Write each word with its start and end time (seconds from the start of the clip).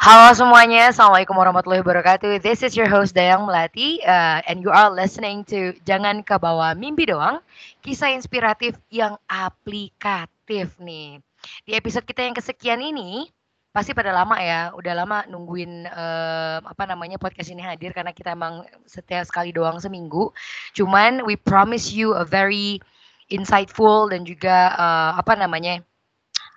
Halo 0.00 0.32
semuanya, 0.32 0.88
Assalamualaikum 0.88 1.36
warahmatullahi 1.36 1.84
wabarakatuh. 1.84 2.40
This 2.40 2.64
is 2.64 2.72
your 2.72 2.88
host 2.88 3.12
Dayang 3.12 3.44
Melati 3.44 4.00
uh, 4.00 4.40
and 4.48 4.64
you 4.64 4.72
are 4.72 4.88
listening 4.88 5.44
to 5.52 5.76
Jangan 5.84 6.24
ke 6.24 6.40
bawah 6.40 6.72
mimpi 6.72 7.04
doang, 7.04 7.44
kisah 7.84 8.08
inspiratif 8.08 8.80
yang 8.88 9.20
aplikatif 9.28 10.72
nih. 10.80 11.20
Di 11.68 11.76
episode 11.76 12.08
kita 12.08 12.24
yang 12.24 12.32
kesekian 12.32 12.80
ini, 12.80 13.28
pasti 13.76 13.92
pada 13.92 14.08
lama 14.16 14.40
ya, 14.40 14.72
udah 14.72 15.04
lama 15.04 15.28
nungguin 15.28 15.84
uh, 15.92 16.64
apa 16.64 16.88
namanya 16.88 17.20
podcast 17.20 17.52
ini 17.52 17.60
hadir 17.60 17.92
karena 17.92 18.16
kita 18.16 18.32
emang 18.32 18.64
setiap 18.88 19.28
sekali 19.28 19.52
doang 19.52 19.84
seminggu. 19.84 20.32
Cuman 20.72 21.28
we 21.28 21.36
promise 21.36 21.92
you 21.92 22.16
a 22.16 22.24
very 22.24 22.80
insightful 23.28 24.08
dan 24.08 24.24
juga 24.24 24.72
uh, 24.80 25.20
apa 25.20 25.36
namanya 25.36 25.84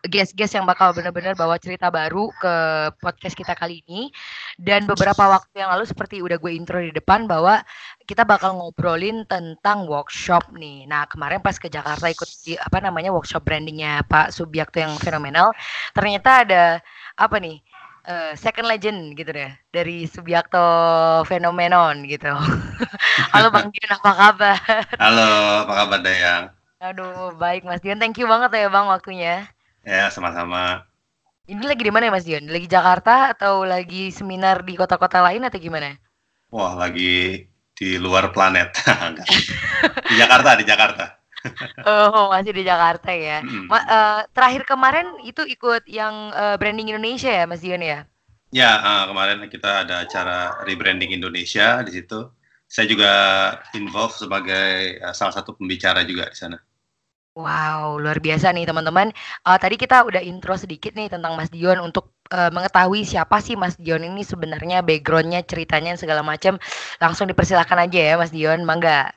guest-guest 0.04 0.60
yang 0.60 0.68
bakal 0.68 0.92
benar-benar 0.92 1.32
bawa 1.32 1.56
cerita 1.56 1.88
baru 1.88 2.28
ke 2.36 2.56
podcast 3.00 3.36
kita 3.40 3.56
kali 3.56 3.80
ini. 3.88 4.12
Dan 4.60 4.84
beberapa 4.84 5.32
waktu 5.32 5.64
yang 5.64 5.72
lalu 5.72 5.88
seperti 5.88 6.20
udah 6.20 6.36
gue 6.36 6.52
intro 6.52 6.84
di 6.84 6.92
depan 6.92 7.24
bahwa 7.24 7.64
kita 8.04 8.28
bakal 8.28 8.60
ngobrolin 8.60 9.24
tentang 9.32 9.88
workshop 9.88 10.52
nih. 10.52 10.84
Nah 10.92 11.08
kemarin 11.08 11.40
pas 11.40 11.56
ke 11.56 11.72
Jakarta 11.72 12.12
ikut 12.12 12.30
di, 12.44 12.60
apa 12.60 12.84
namanya 12.84 13.16
workshop 13.16 13.48
brandingnya 13.48 14.04
Pak 14.04 14.36
Subiakto 14.36 14.84
yang 14.84 14.94
fenomenal. 15.00 15.56
Ternyata 15.96 16.44
ada 16.44 16.64
apa 17.16 17.40
nih 17.40 17.64
uh, 18.08 18.34
second 18.36 18.68
legend 18.68 19.16
gitu 19.16 19.32
deh 19.32 19.52
dari 19.72 20.04
Subiakto 20.04 20.60
Fenomenon 21.32 22.04
gitu. 22.12 22.32
Halo 23.34 23.48
Bang 23.50 23.72
Dion 23.72 23.92
apa 23.96 24.12
kabar? 24.12 24.58
Halo 25.00 25.30
apa 25.64 25.74
kabar 25.74 26.00
Dayang? 26.04 26.44
Aduh 26.84 27.32
baik 27.40 27.64
Mas 27.64 27.80
Dion, 27.80 27.96
thank 27.96 28.20
you 28.20 28.28
banget 28.28 28.52
ya 28.52 28.68
Bang 28.68 28.92
waktunya. 28.92 29.48
Ya, 29.84 30.08
sama-sama. 30.08 30.88
Ini 31.44 31.60
lagi 31.60 31.84
di 31.84 31.92
mana 31.92 32.08
ya 32.08 32.16
Mas 32.16 32.24
Dion? 32.24 32.48
Lagi 32.48 32.72
Jakarta 32.72 33.36
atau 33.36 33.68
lagi 33.68 34.16
seminar 34.16 34.64
di 34.64 34.80
kota-kota 34.80 35.20
lain 35.20 35.44
atau 35.44 35.60
gimana? 35.60 36.00
Wah, 36.48 36.72
lagi 36.72 37.44
di 37.76 37.90
luar 38.00 38.32
planet. 38.32 38.80
di 40.10 40.16
Jakarta, 40.16 40.56
di 40.56 40.64
Jakarta. 40.64 41.20
oh, 41.84 42.32
masih 42.32 42.56
di 42.56 42.64
Jakarta 42.64 43.12
ya. 43.12 43.44
Hmm. 43.44 43.68
Ma 43.68 43.80
uh, 43.84 44.20
terakhir 44.32 44.64
kemarin 44.64 45.20
itu 45.28 45.44
ikut 45.44 45.84
yang 45.92 46.32
uh, 46.32 46.56
branding 46.56 46.88
Indonesia 46.88 47.28
ya, 47.28 47.44
Mas 47.44 47.60
Dion 47.60 47.84
ya? 47.84 48.08
Ya, 48.56 48.80
uh, 48.80 49.12
kemarin 49.12 49.44
kita 49.52 49.84
ada 49.84 50.08
acara 50.08 50.64
rebranding 50.64 51.12
Indonesia 51.12 51.84
di 51.84 51.92
situ. 51.92 52.32
Saya 52.72 52.88
juga 52.88 53.12
involve 53.76 54.16
sebagai 54.16 55.04
uh, 55.04 55.12
salah 55.12 55.36
satu 55.36 55.60
pembicara 55.60 56.08
juga 56.08 56.32
di 56.32 56.38
sana. 56.40 56.56
Wow, 57.34 57.98
luar 57.98 58.22
biasa 58.22 58.54
nih 58.54 58.70
teman-teman. 58.70 59.10
Uh, 59.42 59.58
tadi 59.58 59.74
kita 59.74 60.06
udah 60.06 60.22
intro 60.22 60.54
sedikit 60.54 60.94
nih 60.94 61.10
tentang 61.10 61.34
Mas 61.34 61.50
Dion 61.50 61.82
untuk 61.82 62.14
uh, 62.30 62.54
mengetahui 62.54 63.02
siapa 63.02 63.42
sih 63.42 63.58
Mas 63.58 63.74
Dion 63.74 64.06
ini 64.06 64.22
sebenarnya 64.22 64.86
backgroundnya, 64.86 65.42
ceritanya 65.42 65.98
segala 65.98 66.22
macam. 66.22 66.62
Langsung 67.02 67.26
dipersilakan 67.26 67.90
aja 67.90 68.14
ya 68.14 68.16
Mas 68.22 68.30
Dion, 68.30 68.62
mangga. 68.62 69.10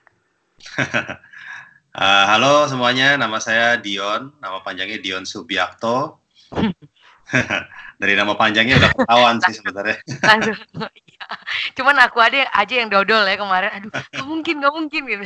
uh, 1.92 2.24
halo 2.32 2.64
semuanya, 2.72 3.20
nama 3.20 3.36
saya 3.36 3.76
Dion, 3.76 4.32
nama 4.40 4.64
panjangnya 4.64 4.96
Dion 4.96 5.28
Subiakto. 5.28 6.16
Dari 8.00 8.16
nama 8.16 8.32
panjangnya 8.32 8.80
udah 8.80 8.90
ketahuan 8.96 9.36
sih 9.44 9.60
sebenarnya. 9.60 10.00
Iya. 11.16 11.32
Cuman 11.72 11.96
aku 11.96 12.20
ada 12.20 12.44
aja 12.52 12.74
yang 12.76 12.92
dodol 12.92 13.24
ya 13.24 13.40
kemarin. 13.40 13.72
Aduh, 13.72 13.88
gak 13.88 14.26
mungkin, 14.28 14.60
gak 14.60 14.74
mungkin 14.76 15.02
gitu. 15.08 15.24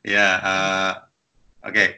Ya, 0.00 0.28
uh, 0.40 0.92
oke. 1.64 1.74
Okay. 1.74 1.88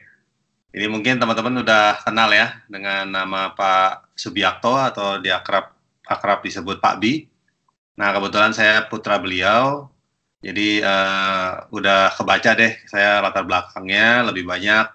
Ini 0.73 0.89
mungkin 0.89 1.21
teman-teman 1.21 1.61
udah 1.61 2.01
kenal 2.01 2.33
ya 2.33 2.57
dengan 2.65 3.05
nama 3.05 3.53
Pak 3.53 4.17
Subiakto 4.17 4.73
atau 4.73 5.21
di 5.21 5.29
akrab 5.29 5.69
akrab 6.01 6.41
disebut 6.41 6.81
Pak 6.81 6.97
Bi. 6.97 7.29
Nah 7.93 8.09
kebetulan 8.09 8.57
saya 8.57 8.89
putra 8.89 9.21
beliau, 9.21 9.85
jadi 10.41 10.81
uh, 10.81 11.69
udah 11.69 12.17
kebaca 12.17 12.57
deh 12.57 12.73
saya 12.89 13.21
latar 13.21 13.45
belakangnya 13.45 14.25
lebih 14.25 14.49
banyak 14.49 14.89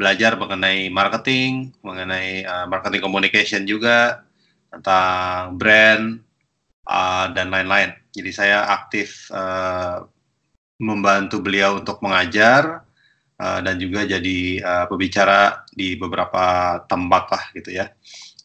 belajar 0.00 0.40
mengenai 0.40 0.88
marketing, 0.88 1.76
mengenai 1.84 2.48
uh, 2.48 2.64
marketing 2.64 3.04
communication 3.04 3.68
juga 3.68 4.24
tentang 4.72 5.60
brand 5.60 6.24
uh, 6.88 7.28
dan 7.36 7.52
lain-lain. 7.52 7.92
Jadi 8.16 8.30
saya 8.32 8.64
aktif 8.64 9.28
uh, 9.28 10.08
membantu 10.78 11.42
beliau 11.42 11.82
untuk 11.82 11.98
mengajar 12.00 12.86
uh, 13.38 13.60
dan 13.62 13.78
juga 13.78 14.06
jadi 14.06 14.38
uh, 14.62 14.84
pembicara 14.86 15.66
di 15.70 15.98
beberapa 15.98 16.78
tempat 16.86 17.24
lah 17.34 17.44
gitu 17.54 17.70
ya. 17.74 17.90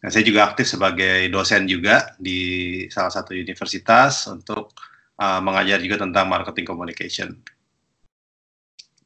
Nah, 0.03 0.09
saya 0.11 0.25
juga 0.27 0.51
aktif 0.51 0.67
sebagai 0.67 1.31
dosen 1.31 1.63
juga 1.63 2.11
di 2.19 2.83
salah 2.91 3.13
satu 3.13 3.31
universitas 3.31 4.27
untuk 4.27 4.75
uh, 5.21 5.39
mengajar 5.39 5.79
juga 5.79 6.03
tentang 6.03 6.27
marketing 6.27 6.67
communication. 6.67 7.29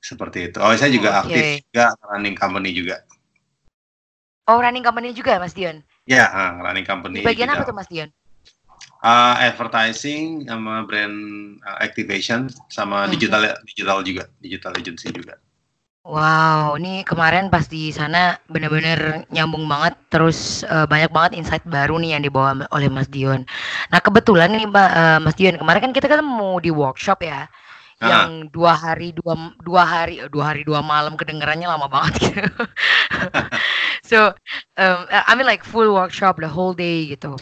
Seperti 0.01 0.49
itu. 0.49 0.57
Oh, 0.57 0.73
saya 0.73 0.89
juga 0.89 1.21
okay. 1.21 1.21
aktif 1.21 1.43
juga 1.69 1.85
running 2.09 2.33
company 2.33 2.71
juga. 2.73 3.03
Oh, 4.47 4.57
running 4.57 4.81
company 4.81 5.11
juga 5.11 5.35
Mas 5.37 5.51
Dion? 5.51 5.83
Ya, 6.07 6.31
uh, 6.31 6.63
running 6.63 6.87
company. 6.87 7.19
Di 7.21 7.27
bagian 7.27 7.51
apa 7.51 7.67
tuh 7.67 7.75
Mas 7.75 7.91
Dion? 7.91 8.07
Uh, 9.03 9.35
advertising 9.37 10.45
sama 10.47 10.85
brand 10.87 11.17
uh, 11.65 11.77
activation 11.83 12.49
sama 12.69 13.05
hmm. 13.05 13.11
digital 13.17 13.41
digital 13.65 13.97
juga 14.01 14.23
digital 14.41 14.73
agency 14.77 15.09
juga 15.13 15.37
Wow, 16.07 16.79
ini 16.79 17.03
kemarin 17.03 17.51
pas 17.51 17.67
di 17.67 17.91
sana 17.91 18.39
bener-bener 18.47 19.27
nyambung 19.27 19.67
banget, 19.67 19.91
terus 20.07 20.63
uh, 20.71 20.87
banyak 20.87 21.11
banget 21.11 21.35
insight 21.35 21.67
baru 21.67 21.99
nih 21.99 22.15
yang 22.15 22.23
dibawa 22.23 22.63
oleh 22.71 22.87
Mas 22.87 23.11
Dion. 23.11 23.43
Nah 23.91 23.99
kebetulan 23.99 24.55
nih 24.55 24.71
Mbak 24.71 24.89
uh, 24.95 25.19
Mas 25.19 25.35
Dion 25.35 25.59
kemarin 25.59 25.83
kan 25.83 25.91
kita 25.91 26.07
kan 26.07 26.23
mau 26.23 26.63
di 26.63 26.71
workshop 26.71 27.27
ya, 27.27 27.51
ah. 27.99 28.07
yang 28.07 28.47
dua 28.55 28.71
hari 28.79 29.11
dua 29.19 29.51
dua 29.59 29.83
hari 29.83 30.23
dua 30.31 30.55
hari 30.55 30.63
dua 30.63 30.79
malam 30.79 31.19
kedengarannya 31.19 31.67
lama 31.67 31.91
banget 31.91 32.13
gitu. 32.23 32.47
so 34.09 34.31
um, 34.79 34.99
I 35.11 35.35
mean 35.35 35.43
like 35.43 35.67
full 35.67 35.91
workshop 35.91 36.39
the 36.39 36.47
whole 36.47 36.71
day 36.71 37.03
gitu. 37.11 37.35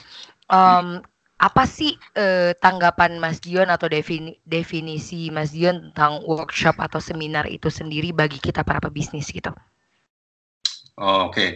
Um, 0.50 1.06
apa 1.46 1.70
sih 1.70 1.94
eh, 2.18 2.58
tanggapan 2.58 3.22
Mas 3.22 3.38
Dion 3.38 3.70
atau 3.70 3.86
defini 3.86 4.34
definisi 4.50 5.30
Mas 5.30 5.54
Dion 5.54 5.94
tentang 5.94 6.26
workshop 6.26 6.82
atau 6.82 6.98
seminar 6.98 7.46
itu 7.46 7.70
sendiri 7.70 8.10
bagi 8.10 8.42
kita 8.42 8.66
para 8.66 8.82
pebisnis 8.82 9.30
gitu? 9.30 9.54
Oh, 10.98 11.30
Oke, 11.30 11.30
okay. 11.30 11.50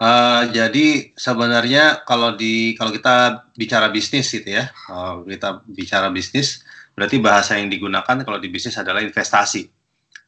uh, 0.00 0.48
jadi 0.54 1.12
sebenarnya 1.18 2.06
kalau 2.06 2.38
di 2.38 2.78
kalau 2.78 2.94
kita 2.94 3.44
bicara 3.58 3.90
bisnis 3.90 4.30
gitu 4.30 4.48
ya, 4.48 4.70
uh, 4.86 5.20
kita 5.26 5.66
bicara 5.66 6.08
bisnis, 6.14 6.62
berarti 6.94 7.18
bahasa 7.18 7.58
yang 7.58 7.68
digunakan 7.68 8.22
kalau 8.22 8.38
di 8.38 8.46
bisnis 8.46 8.78
adalah 8.78 9.02
investasi, 9.02 9.66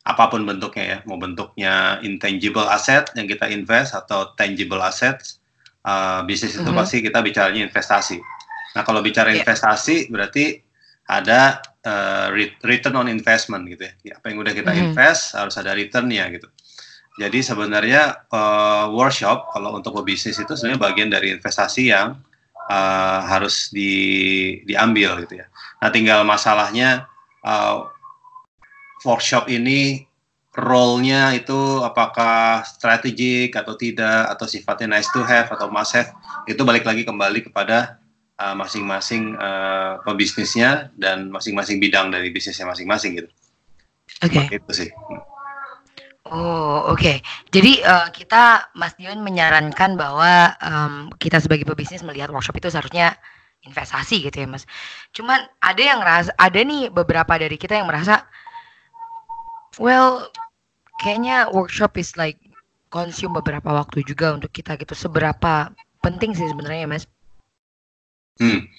apa 0.02 0.34
pun 0.34 0.43
bentuknya 0.43 0.84
ya, 0.84 0.98
mau 1.06 1.14
bentuknya 1.14 2.02
intangible 2.02 2.66
asset 2.66 3.06
yang 3.14 3.31
kita 3.31 3.46
invest 3.54 3.94
atau 3.94 4.34
tangible 4.34 4.82
assets, 4.82 5.38
uh, 5.87 6.26
bisnis 6.26 6.58
itu 6.58 6.66
mm 6.66 6.75
-hmm. 6.75 6.81
pasti 6.82 6.96
kita 6.98 7.22
bicaranya 7.22 7.70
investasi 7.70 8.19
Nah, 8.76 8.82
kalau 8.85 9.00
bicara 9.00 9.32
yeah. 9.32 9.41
investasi 9.41 10.12
berarti 10.12 10.61
ada 11.09 11.65
uh, 11.88 12.29
return 12.61 13.00
on 13.00 13.09
investment 13.09 13.65
gitu 13.73 13.88
ya. 14.05 14.20
Apa 14.20 14.29
yang 14.29 14.44
udah 14.44 14.53
kita 14.53 14.70
mm. 14.76 14.93
invest 14.93 15.32
harus 15.32 15.56
ada 15.56 15.73
returnnya 15.73 16.29
gitu. 16.29 16.49
Jadi 17.19 17.43
sebenarnya 17.43 18.29
uh, 18.31 18.93
workshop 18.94 19.50
kalau 19.50 19.75
untuk 19.75 19.97
pebisnis 19.99 20.38
itu 20.38 20.55
sebenarnya 20.55 20.79
bagian 20.79 21.11
dari 21.11 21.35
investasi 21.35 21.91
yang 21.91 22.20
uh, 22.70 23.20
harus 23.26 23.75
di, 23.75 24.61
diambil 24.69 25.26
gitu 25.26 25.43
ya. 25.43 25.50
Nah 25.82 25.91
tinggal 25.91 26.23
masalahnya 26.23 27.11
uh, 27.43 27.91
workshop 29.03 29.50
ini 29.50 30.06
role-nya 30.55 31.35
itu 31.35 31.82
apakah 31.82 32.62
strategik 32.67 33.55
atau 33.55 33.75
tidak 33.75 34.31
atau 34.35 34.47
sifatnya 34.47 34.99
nice 34.99 35.11
to 35.15 35.23
have 35.23 35.47
atau 35.50 35.70
must 35.70 35.94
have 35.94 36.11
itu 36.50 36.59
balik 36.67 36.82
lagi 36.82 37.06
kembali 37.06 37.47
kepada 37.47 37.99
masing-masing 38.38 39.35
uh, 39.35 39.99
pebisnisnya 40.06 40.94
dan 40.94 41.26
masing-masing 41.35 41.82
bidang 41.82 42.14
dari 42.14 42.31
bisnisnya 42.31 42.70
masing-masing 42.70 43.19
gitu. 43.19 43.31
Oke. 44.23 44.46
Itu 44.50 44.73
sih. 44.73 44.90
Oh, 46.29 46.93
oke. 46.93 47.25
Jadi 47.49 47.81
uh, 47.82 48.12
kita 48.12 48.69
Mas 48.76 48.93
Dion 49.00 49.25
menyarankan 49.25 49.96
bahwa 49.96 50.52
um, 50.61 50.94
kita 51.17 51.40
sebagai 51.40 51.64
pebisnis 51.64 52.05
melihat 52.05 52.29
workshop 52.29 52.61
itu 52.61 52.69
seharusnya 52.69 53.17
investasi 53.64 54.23
gitu 54.29 54.44
ya, 54.44 54.49
Mas. 54.49 54.69
Cuman 55.17 55.49
ada 55.64 55.82
yang 55.82 55.99
merasa 56.05 56.31
ada 56.37 56.61
nih 56.61 56.93
beberapa 56.93 57.32
dari 57.41 57.56
kita 57.56 57.81
yang 57.81 57.88
merasa 57.88 58.29
well, 59.81 60.29
kayaknya 61.00 61.49
workshop 61.50 61.96
is 61.96 62.12
like 62.20 62.37
consume 62.93 63.32
beberapa 63.34 63.73
waktu 63.73 64.05
juga 64.05 64.37
untuk 64.37 64.52
kita 64.52 64.76
gitu. 64.76 64.93
Seberapa 64.93 65.73
penting 66.05 66.37
sih 66.37 66.46
sebenarnya, 66.46 66.87
Mas? 66.87 67.08
Hmm. 68.38 68.70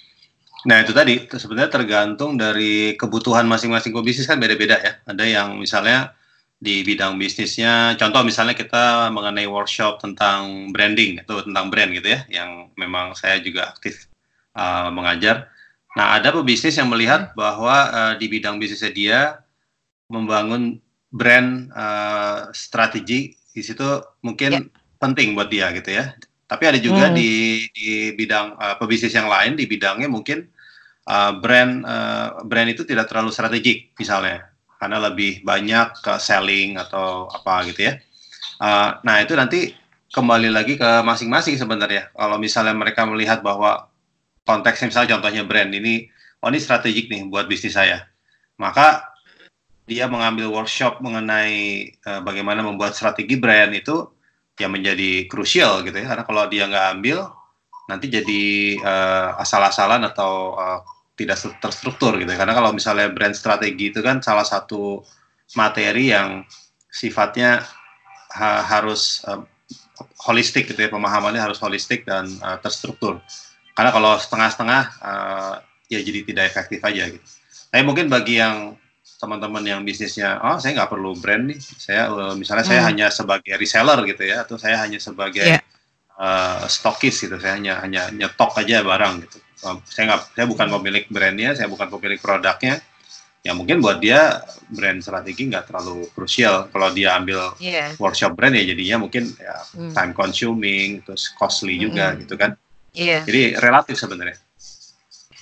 Nah 0.68 0.84
itu 0.84 0.92
tadi 0.92 1.24
sebenarnya 1.24 1.72
tergantung 1.72 2.36
dari 2.36 2.92
kebutuhan 3.00 3.48
masing-masing 3.48 3.96
pebisnis 3.96 4.28
kan 4.28 4.36
beda-beda 4.36 4.76
ya. 4.76 4.92
Ada 5.08 5.24
yang 5.24 5.48
misalnya 5.56 6.12
di 6.60 6.84
bidang 6.84 7.16
bisnisnya, 7.16 7.96
contoh 7.96 8.20
misalnya 8.20 8.52
kita 8.52 9.08
mengenai 9.08 9.48
workshop 9.48 10.04
tentang 10.04 10.68
branding 10.76 11.16
atau 11.24 11.40
tentang 11.40 11.72
brand 11.72 11.88
gitu 11.96 12.12
ya, 12.12 12.20
yang 12.28 12.68
memang 12.76 13.16
saya 13.16 13.40
juga 13.40 13.72
aktif 13.72 14.12
uh, 14.52 14.92
mengajar. 14.92 15.48
Nah 15.96 16.20
ada 16.20 16.28
pebisnis 16.36 16.76
yang 16.76 16.92
melihat 16.92 17.32
bahwa 17.32 17.88
uh, 17.88 18.12
di 18.20 18.28
bidang 18.28 18.60
bisnisnya 18.60 18.92
dia 18.92 19.20
membangun 20.12 20.76
brand 21.08 21.72
uh, 21.72 22.52
strategi 22.52 23.32
di 23.50 23.62
situ 23.64 23.98
mungkin 24.20 24.50
yeah. 24.52 24.64
penting 25.00 25.32
buat 25.32 25.48
dia 25.48 25.72
gitu 25.72 25.96
ya. 25.96 26.12
Tapi 26.50 26.64
ada 26.66 26.78
juga 26.82 27.06
hmm. 27.08 27.14
di 27.14 27.30
di 27.70 28.10
bidang 28.18 28.58
uh, 28.58 28.74
pebisnis 28.82 29.14
yang 29.14 29.30
lain 29.30 29.54
di 29.54 29.70
bidangnya 29.70 30.10
mungkin 30.10 30.50
uh, 31.06 31.38
brand 31.38 31.86
uh, 31.86 32.42
brand 32.42 32.74
itu 32.74 32.82
tidak 32.82 33.06
terlalu 33.06 33.30
strategik 33.30 33.94
misalnya 33.94 34.50
karena 34.82 34.98
lebih 34.98 35.46
banyak 35.46 35.94
ke 36.02 36.18
selling 36.18 36.74
atau 36.74 37.30
apa 37.30 37.70
gitu 37.70 37.86
ya. 37.86 38.02
Uh, 38.58 38.98
nah 39.06 39.22
itu 39.22 39.38
nanti 39.38 39.78
kembali 40.10 40.50
lagi 40.50 40.74
ke 40.74 40.90
masing-masing 41.06 41.54
sebenarnya. 41.54 42.10
Kalau 42.10 42.36
misalnya 42.40 42.74
mereka 42.74 43.06
melihat 43.06 43.46
bahwa 43.46 43.86
konteksnya 44.42 44.90
misalnya 44.90 45.10
contohnya 45.14 45.46
brand 45.46 45.70
ini, 45.70 46.10
oh 46.42 46.50
ini 46.50 46.58
strategik 46.58 47.06
nih 47.06 47.30
buat 47.30 47.46
bisnis 47.46 47.78
saya, 47.78 48.10
maka 48.58 49.06
dia 49.86 50.10
mengambil 50.10 50.50
workshop 50.50 50.98
mengenai 50.98 51.94
uh, 52.08 52.20
bagaimana 52.26 52.64
membuat 52.64 52.96
strategi 52.96 53.38
brand 53.38 53.70
itu 53.76 54.08
yang 54.60 54.72
menjadi 54.72 55.26
krusial 55.26 55.80
gitu 55.82 55.96
ya. 55.96 56.06
Karena 56.12 56.24
kalau 56.28 56.44
dia 56.46 56.68
nggak 56.68 56.86
ambil, 57.00 57.32
nanti 57.88 58.06
jadi 58.12 58.42
uh, 58.84 59.40
asal-asalan 59.40 60.04
atau 60.06 60.54
uh, 60.54 60.80
tidak 61.16 61.36
terstruktur 61.60 62.16
gitu. 62.16 62.32
Karena 62.32 62.56
kalau 62.56 62.70
misalnya 62.72 63.12
brand 63.12 63.36
strategi 63.36 63.92
itu 63.92 64.00
kan 64.00 64.24
salah 64.24 64.44
satu 64.44 65.04
materi 65.56 66.14
yang 66.14 66.44
sifatnya 66.88 67.60
ha 68.30 68.62
harus 68.64 69.20
uh, 69.26 69.44
holistik 70.24 70.70
gitu 70.70 70.80
ya, 70.80 70.88
pemahamannya 70.88 71.40
harus 71.40 71.60
holistik 71.60 72.08
dan 72.08 72.28
uh, 72.40 72.56
terstruktur. 72.62 73.20
Karena 73.76 73.90
kalau 73.92 74.16
setengah-setengah 74.16 74.82
uh, 75.00 75.54
ya 75.92 76.00
jadi 76.00 76.24
tidak 76.24 76.44
efektif 76.54 76.80
aja 76.80 77.10
gitu. 77.10 77.26
Tapi 77.70 77.82
mungkin 77.84 78.08
bagi 78.08 78.40
yang 78.40 78.79
teman-teman 79.20 79.60
yang 79.60 79.80
bisnisnya, 79.84 80.40
oh 80.40 80.56
saya 80.56 80.80
nggak 80.80 80.90
perlu 80.90 81.12
brand 81.20 81.52
nih, 81.52 81.60
saya 81.60 82.08
uh, 82.08 82.32
misalnya 82.32 82.64
hmm. 82.64 82.72
saya 82.72 82.82
hanya 82.88 83.06
sebagai 83.12 83.52
reseller 83.60 84.00
gitu 84.08 84.24
ya, 84.24 84.48
atau 84.48 84.56
saya 84.56 84.80
hanya 84.80 84.96
sebagai 84.96 85.44
yeah. 85.44 85.60
uh, 86.16 86.64
stokis 86.64 87.20
gitu, 87.20 87.36
saya 87.36 87.60
hanya 87.60 87.84
hanya 87.84 88.08
nyetok 88.08 88.56
aja 88.64 88.80
barang 88.80 89.28
gitu 89.28 89.38
saya 89.60 90.04
nggak 90.08 90.20
saya 90.32 90.46
bukan 90.48 90.68
pemilik 90.80 91.04
brandnya 91.12 91.52
saya 91.52 91.68
bukan 91.68 91.92
pemilik 91.92 92.16
produknya 92.16 92.80
ya 93.40 93.52
mungkin 93.56 93.80
buat 93.80 94.00
dia 94.00 94.44
brand 94.68 95.00
strategi 95.00 95.48
nggak 95.48 95.68
terlalu 95.68 96.08
krusial 96.12 96.68
kalau 96.72 96.92
dia 96.92 97.16
ambil 97.16 97.56
yeah. 97.60 97.92
workshop 97.96 98.36
brand 98.36 98.56
ya 98.56 98.64
jadinya 98.64 99.04
mungkin 99.08 99.32
ya 99.36 99.56
mm. 99.76 99.92
time 99.96 100.12
consuming 100.12 101.00
terus 101.04 101.32
costly 101.36 101.80
juga 101.80 102.12
mm. 102.12 102.16
gitu 102.24 102.34
kan 102.36 102.56
yeah. 102.92 103.24
jadi 103.24 103.56
relatif 103.60 103.96
sebenarnya 103.96 104.36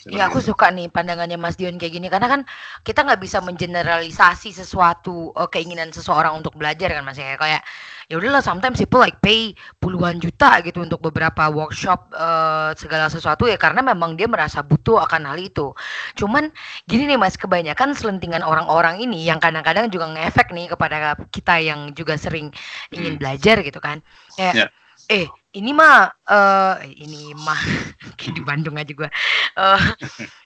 Iya 0.09 0.33
aku 0.33 0.41
suka 0.41 0.73
nih 0.73 0.89
pandangannya 0.89 1.37
Mas 1.37 1.61
Dion 1.61 1.77
kayak 1.77 1.93
gini 2.01 2.09
karena 2.09 2.29
kan 2.29 2.41
kita 2.83 3.05
nggak 3.05 3.21
bisa 3.21 3.45
mengeneralisasi 3.45 4.57
sesuatu 4.57 5.37
uh, 5.37 5.49
keinginan 5.49 5.93
seseorang 5.93 6.33
untuk 6.41 6.57
belajar 6.57 6.89
kan 6.97 7.05
Mas 7.05 7.21
ya 7.21 7.37
kayak 7.37 7.61
ya 8.09 8.17
udahlah 8.17 8.41
sometimes 8.41 8.81
people 8.81 9.05
like 9.05 9.21
pay 9.21 9.53
puluhan 9.85 10.17
juta 10.17 10.65
gitu 10.65 10.81
untuk 10.81 11.05
beberapa 11.05 11.53
workshop 11.53 12.09
uh, 12.17 12.73
segala 12.73 13.13
sesuatu 13.13 13.45
ya 13.45 13.61
karena 13.61 13.85
memang 13.85 14.17
dia 14.17 14.25
merasa 14.25 14.65
butuh 14.65 15.05
akan 15.05 15.29
hal 15.29 15.37
itu. 15.37 15.77
Cuman 16.17 16.49
gini 16.89 17.05
nih 17.05 17.21
Mas 17.21 17.37
kebanyakan 17.37 17.93
selentingan 17.93 18.41
orang-orang 18.41 19.05
ini 19.05 19.29
yang 19.29 19.37
kadang-kadang 19.37 19.93
juga 19.93 20.09
ngefek 20.17 20.57
nih 20.57 20.73
kepada 20.73 21.21
kita 21.29 21.61
yang 21.61 21.93
juga 21.93 22.17
sering 22.17 22.49
ingin 22.97 23.17
hmm. 23.17 23.21
belajar 23.21 23.61
gitu 23.61 23.79
kan. 23.79 24.01
Kayak 24.41 24.55
yeah. 24.57 24.69
eh 25.13 25.29
ini 25.57 25.73
mah 25.73 26.13
uh, 26.29 26.77
ini 26.85 27.33
mah 27.33 27.61
di 28.37 28.43
Bandung 28.45 28.77
aja 28.77 28.93
gue 28.93 29.09
uh, 29.57 29.83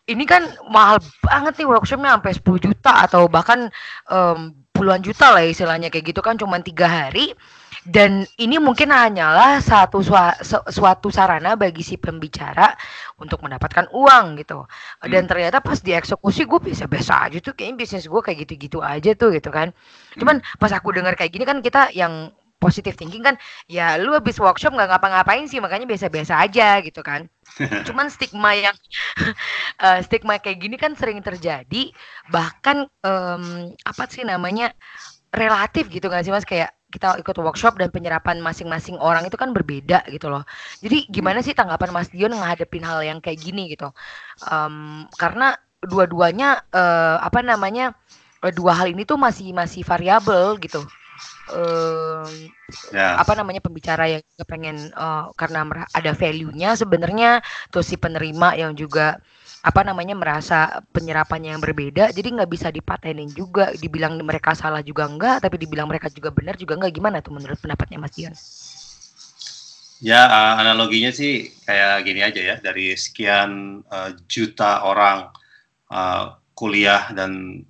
ini 0.06 0.22
kan 0.22 0.46
mahal 0.70 1.02
banget 1.24 1.62
nih 1.62 1.68
workshopnya 1.68 2.14
sampai 2.18 2.32
10 2.38 2.66
juta 2.70 2.92
atau 3.06 3.26
bahkan 3.26 3.66
um, 4.06 4.54
puluhan 4.70 5.02
juta 5.02 5.30
lah 5.30 5.42
istilahnya 5.46 5.90
kayak 5.90 6.14
gitu 6.14 6.20
kan 6.22 6.34
cuma 6.38 6.58
tiga 6.58 6.86
hari 6.86 7.34
dan 7.82 8.22
ini 8.38 8.62
mungkin 8.62 8.94
hanyalah 8.94 9.58
satu 9.58 10.06
suatu 10.70 11.08
sarana 11.10 11.58
bagi 11.58 11.82
si 11.82 11.98
pembicara 11.98 12.78
untuk 13.18 13.42
mendapatkan 13.42 13.90
uang 13.90 14.38
gitu 14.38 14.66
dan 15.02 15.26
hmm. 15.26 15.30
ternyata 15.30 15.58
pas 15.58 15.82
dieksekusi 15.82 16.46
gue 16.46 16.60
bisa 16.62 16.86
biasa 16.86 17.26
aja 17.26 17.38
tuh 17.42 17.58
kayaknya 17.58 17.82
bisnis 17.82 18.06
gue 18.06 18.22
kayak 18.22 18.46
gitu-gitu 18.46 18.78
aja 18.78 19.18
tuh 19.18 19.34
gitu 19.34 19.50
kan 19.50 19.74
cuman 20.14 20.38
hmm. 20.38 20.58
pas 20.62 20.70
aku 20.70 20.94
dengar 20.94 21.18
kayak 21.18 21.34
gini 21.34 21.42
kan 21.42 21.58
kita 21.58 21.90
yang 21.90 22.30
positive 22.62 22.94
thinking 22.94 23.26
kan 23.26 23.34
ya 23.66 23.98
lu 23.98 24.14
habis 24.14 24.38
workshop 24.38 24.70
nggak 24.70 24.94
ngapa-ngapain 24.94 25.50
sih 25.50 25.58
makanya 25.58 25.90
biasa-biasa 25.90 26.38
aja 26.38 26.78
gitu 26.86 27.02
kan 27.02 27.26
cuman 27.90 28.06
stigma 28.06 28.54
yang 28.54 28.76
uh, 29.82 29.98
stigma 30.06 30.38
kayak 30.38 30.62
gini 30.62 30.78
kan 30.78 30.94
sering 30.94 31.18
terjadi 31.18 31.90
bahkan 32.30 32.86
um, 33.02 33.74
apa 33.82 34.06
sih 34.06 34.22
namanya 34.22 34.70
relatif 35.34 35.90
gitu 35.90 36.06
kan 36.06 36.22
sih 36.22 36.30
mas 36.30 36.46
kayak 36.46 36.70
kita 36.92 37.18
ikut 37.18 37.36
workshop 37.40 37.80
dan 37.80 37.88
penyerapan 37.88 38.38
masing-masing 38.38 39.00
orang 39.00 39.24
itu 39.24 39.40
kan 39.40 39.56
berbeda 39.56 40.04
gitu 40.12 40.28
loh. 40.28 40.44
Jadi 40.84 41.08
gimana 41.08 41.40
sih 41.40 41.56
tanggapan 41.56 41.88
Mas 41.88 42.12
Dion 42.12 42.36
menghadapin 42.36 42.84
hal 42.84 43.00
yang 43.00 43.16
kayak 43.24 43.40
gini 43.40 43.72
gitu? 43.72 43.88
Um, 44.44 45.08
karena 45.16 45.56
dua-duanya 45.80 46.60
uh, 46.68 47.16
apa 47.24 47.40
namanya 47.40 47.96
dua 48.52 48.76
hal 48.76 48.92
ini 48.92 49.08
tuh 49.08 49.16
masih 49.16 49.56
masih 49.56 49.82
variabel 49.88 50.60
gitu 50.60 50.84
uh, 51.52 52.26
yeah. 52.90 53.20
apa 53.20 53.36
namanya 53.36 53.60
pembicara 53.60 54.08
yang 54.08 54.22
juga 54.24 54.44
pengen 54.48 54.90
uh, 54.96 55.30
karena 55.36 55.86
ada 55.92 56.12
value-nya 56.16 56.74
sebenarnya 56.74 57.44
terus 57.68 57.92
si 57.92 57.96
penerima 58.00 58.56
yang 58.56 58.72
juga 58.72 59.20
apa 59.62 59.86
namanya 59.86 60.18
merasa 60.18 60.82
penyerapannya 60.90 61.54
yang 61.54 61.62
berbeda 61.62 62.10
jadi 62.10 62.28
nggak 62.34 62.50
bisa 62.50 62.74
dipatenin 62.74 63.30
juga 63.30 63.70
dibilang 63.78 64.18
mereka 64.18 64.58
salah 64.58 64.82
juga 64.82 65.06
enggak 65.06 65.38
tapi 65.38 65.54
dibilang 65.62 65.86
mereka 65.86 66.10
juga 66.10 66.34
benar 66.34 66.58
juga 66.58 66.74
enggak 66.74 66.98
gimana 66.98 67.22
tuh 67.22 67.38
menurut 67.38 67.58
pendapatnya 67.62 68.02
Mas 68.02 68.12
Dion? 68.18 68.34
Ya 70.02 70.26
uh, 70.26 70.58
analoginya 70.58 71.14
sih 71.14 71.54
kayak 71.62 72.02
gini 72.02 72.26
aja 72.26 72.42
ya 72.42 72.56
dari 72.58 72.90
sekian 72.98 73.82
uh, 73.86 74.10
juta 74.26 74.82
orang 74.82 75.30
uh, 75.94 76.34
kuliah 76.58 77.14
dan 77.14 77.62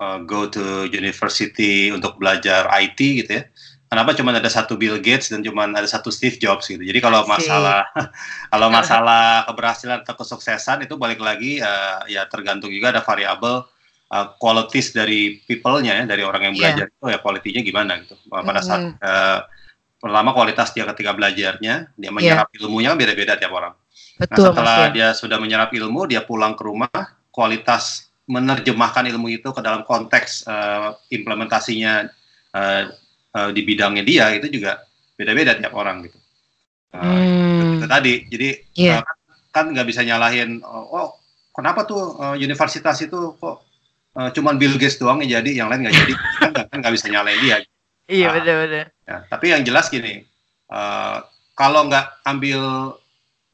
uh, 0.00 0.18
go 0.22 0.48
to 0.48 0.88
university 0.88 1.92
untuk 1.92 2.16
belajar 2.20 2.68
IT 2.72 2.98
gitu 2.98 3.32
ya. 3.42 3.44
Kenapa 3.86 4.18
cuma 4.18 4.34
ada 4.34 4.50
satu 4.50 4.74
Bill 4.74 4.98
Gates 4.98 5.30
dan 5.30 5.46
cuma 5.46 5.62
ada 5.62 5.86
satu 5.86 6.10
Steve 6.10 6.42
Jobs 6.42 6.66
gitu. 6.66 6.82
Jadi 6.82 6.98
kalau 6.98 7.22
masalah 7.22 7.86
kalau 8.52 8.66
masalah 8.66 9.46
keberhasilan 9.46 10.02
atau 10.02 10.18
kesuksesan 10.18 10.82
itu 10.82 10.98
balik 10.98 11.22
lagi 11.22 11.62
uh, 11.62 12.02
ya 12.10 12.26
tergantung 12.26 12.74
juga 12.74 12.90
ada 12.90 13.00
variabel 13.06 13.62
uh, 14.10 14.26
qualities 14.42 14.90
dari 14.90 15.38
people-nya 15.46 16.02
ya, 16.02 16.04
dari 16.04 16.26
orang 16.26 16.50
yang 16.50 16.54
iya. 16.58 16.60
belajar 16.60 16.86
yeah. 16.90 16.96
itu 16.98 17.04
ya 17.14 17.18
kualitinya 17.22 17.62
gimana 17.62 17.92
gitu. 18.02 18.14
Pada 18.26 18.60
saat 18.60 18.82
mm 18.82 18.90
-hmm. 18.98 19.06
uh, 19.06 19.40
pertama 20.02 20.30
kualitas 20.34 20.68
dia 20.74 20.84
ketika 20.90 21.10
belajarnya, 21.14 21.74
dia 21.94 22.10
menyerap 22.10 22.50
yeah. 22.52 22.60
ilmunya 22.66 22.88
kan 22.90 22.98
beda-beda 22.98 23.32
tiap 23.38 23.52
orang. 23.54 23.74
Nah, 24.16 24.26
Betul, 24.26 24.44
nah, 24.44 24.50
setelah 24.50 24.76
mas, 24.80 24.92
dia 24.96 25.08
sudah 25.12 25.38
menyerap 25.40 25.70
ilmu, 25.72 26.08
dia 26.08 26.24
pulang 26.24 26.56
ke 26.56 26.62
rumah, 26.64 26.90
kualitas 27.32 28.05
menerjemahkan 28.26 29.06
ilmu 29.06 29.30
itu 29.30 29.48
ke 29.54 29.60
dalam 29.62 29.86
konteks 29.86 30.46
uh, 30.50 30.98
implementasinya 31.14 32.10
uh, 32.54 32.82
uh, 33.32 33.50
di 33.54 33.62
bidangnya 33.62 34.02
dia 34.02 34.34
itu 34.34 34.50
juga 34.50 34.82
beda-beda 35.14 35.54
tiap 35.56 35.72
orang 35.78 36.06
gitu. 36.06 36.18
Uh, 36.90 37.02
hmm. 37.02 37.76
itu, 37.78 37.86
tadi, 37.86 38.14
jadi 38.30 38.48
yeah. 38.74 39.00
uh, 39.02 39.06
kan 39.54 39.70
nggak 39.70 39.86
bisa 39.88 40.02
nyalahin 40.02 40.60
oh, 40.66 40.84
oh 40.90 41.08
kenapa 41.54 41.86
tuh 41.88 42.18
uh, 42.18 42.36
universitas 42.36 42.98
itu 43.00 43.36
kok 43.38 43.64
uh, 44.18 44.30
cuman 44.34 44.58
Bill 44.58 44.74
Gates 44.76 44.98
doang 44.98 45.22
yang 45.22 45.40
jadi, 45.40 45.64
yang 45.64 45.68
lain 45.70 45.86
nggak 45.86 45.96
jadi, 45.96 46.12
kan 46.42 46.48
nggak 46.50 46.66
kan 46.72 46.76
nggak 46.82 46.94
bisa 46.94 47.06
nyalain 47.08 47.40
dia. 47.40 47.56
Iya 48.06 48.30
Ah. 48.30 48.32
betul 48.38 48.54
betul. 48.66 48.84
Ya, 49.06 49.16
tapi 49.30 49.46
yang 49.50 49.62
jelas 49.66 49.86
gini, 49.90 50.26
uh, 50.70 51.22
kalau 51.54 51.86
nggak 51.86 52.06
ambil 52.26 52.60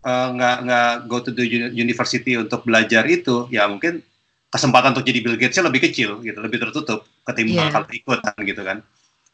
uh, 0.04 0.28
nggak 0.32 0.56
nggak 0.64 0.92
go 1.08 1.20
to 1.20 1.32
the 1.32 1.44
uni- 1.44 1.72
university 1.76 2.36
untuk 2.36 2.64
belajar 2.64 3.04
itu, 3.08 3.48
ya 3.48 3.64
mungkin 3.68 4.04
kesempatan 4.52 4.92
untuk 4.92 5.08
jadi 5.08 5.24
Bill 5.24 5.40
Gates 5.40 5.56
lebih 5.64 5.80
kecil 5.88 6.20
gitu, 6.20 6.36
lebih 6.44 6.60
tertutup 6.60 7.08
ketimbang 7.24 7.72
Iya. 7.72 7.72
kalau 7.72 7.88
ikut 7.88 8.18
kan 8.20 8.36
gitu 8.44 8.62
kan. 8.62 8.78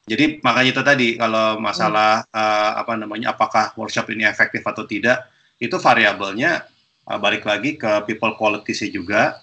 Jadi 0.09 0.41
makanya 0.41 0.71
itu 0.73 0.83
tadi 0.87 1.09
kalau 1.19 1.61
masalah 1.61 2.25
uh, 2.33 2.71
apa 2.81 2.97
namanya 2.97 3.35
apakah 3.37 3.77
workshop 3.77 4.09
ini 4.15 4.25
efektif 4.25 4.65
atau 4.65 4.87
tidak, 4.89 5.27
itu 5.59 5.75
variabelnya 5.77 6.65
uh, 7.05 7.19
balik 7.21 7.45
lagi 7.45 7.77
ke 7.77 8.07
people 8.09 8.33
qualities 8.39 8.81
juga. 8.89 9.43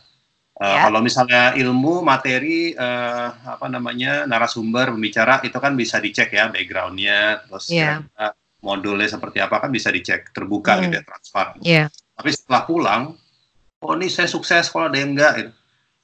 Uh, 0.55 0.63
Ya. 0.63 0.88
Kalau 0.88 1.03
misalnya 1.03 1.51
ilmu, 1.60 2.00
materi, 2.00 2.72
uh, 2.72 3.27
apa 3.44 3.67
namanya 3.67 4.24
narasumber, 4.24 4.96
pembicara 4.96 5.44
itu 5.44 5.60
kan 5.60 5.75
bisa 5.75 6.00
dicek 6.00 6.32
ya 6.32 6.48
backgroundnya, 6.48 7.44
terus 7.44 7.67
Iya. 7.67 8.00
kira-kira 8.08 8.27
modulnya 8.63 9.08
seperti 9.12 9.38
apa 9.44 9.60
kan 9.60 9.70
bisa 9.70 9.91
dicek, 9.91 10.32
terbuka 10.32 10.79
Hmm. 10.79 10.88
gitu 10.88 10.96
ya, 10.98 11.03
transparan. 11.03 11.55
Iya. 11.60 11.84
Tapi 12.15 12.29
setelah 12.32 12.63
pulang, 12.63 13.01
oh 13.84 13.94
ini 14.00 14.08
saya 14.08 14.32
sukses 14.32 14.72
kalau 14.72 14.88
ada 14.88 14.96
yang 14.98 15.12
enggak, 15.12 15.34
gitu. 15.44 15.51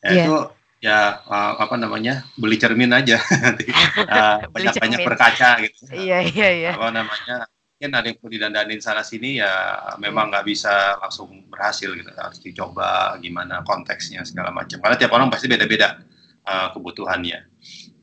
Ya 0.01 0.10
Iya. 0.12 0.24
itu 0.25 0.38
ya 0.81 1.00
uh, 1.24 1.62
apa 1.62 1.77
namanya 1.77 2.25
beli 2.36 2.58
cermin 2.58 2.89
aja 2.89 3.22
nanti 3.46 3.70
uh, 4.10 4.41
Beli 4.50 4.65
banyak-banyak 4.70 5.00
cermin. 5.00 5.08
berkaca 5.08 5.50
gitu. 5.62 5.81
Iya 5.93 6.17
iya 6.25 6.48
iya. 6.51 6.72
Apa 6.74 6.89
namanya 6.89 7.46
mungkin 7.77 7.91
ada 7.98 8.05
yang 8.10 8.17
perlu 8.22 8.29
didandanin 8.34 8.77
sana 8.77 9.01
sini 9.01 9.41
ya 9.41 9.50
memang 9.98 10.29
nggak 10.29 10.46
bisa 10.46 10.70
langsung 11.01 11.50
berhasil 11.50 11.89
gitu 11.93 12.10
harus 12.13 12.38
dicoba 12.38 13.17
gimana 13.17 13.65
konteksnya 13.65 14.22
segala 14.22 14.53
macam 14.53 14.77
karena 14.77 14.98
tiap 14.98 15.10
orang 15.13 15.34
pasti 15.34 15.50
beda-beda 15.50 15.98
uh, 16.46 16.70
kebutuhannya 16.74 17.41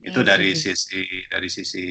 itu 0.03 0.19
Iya, 0.19 0.27
dari 0.35 0.51
sisi 0.59 1.03
dari 1.31 1.47
sisi 1.47 1.87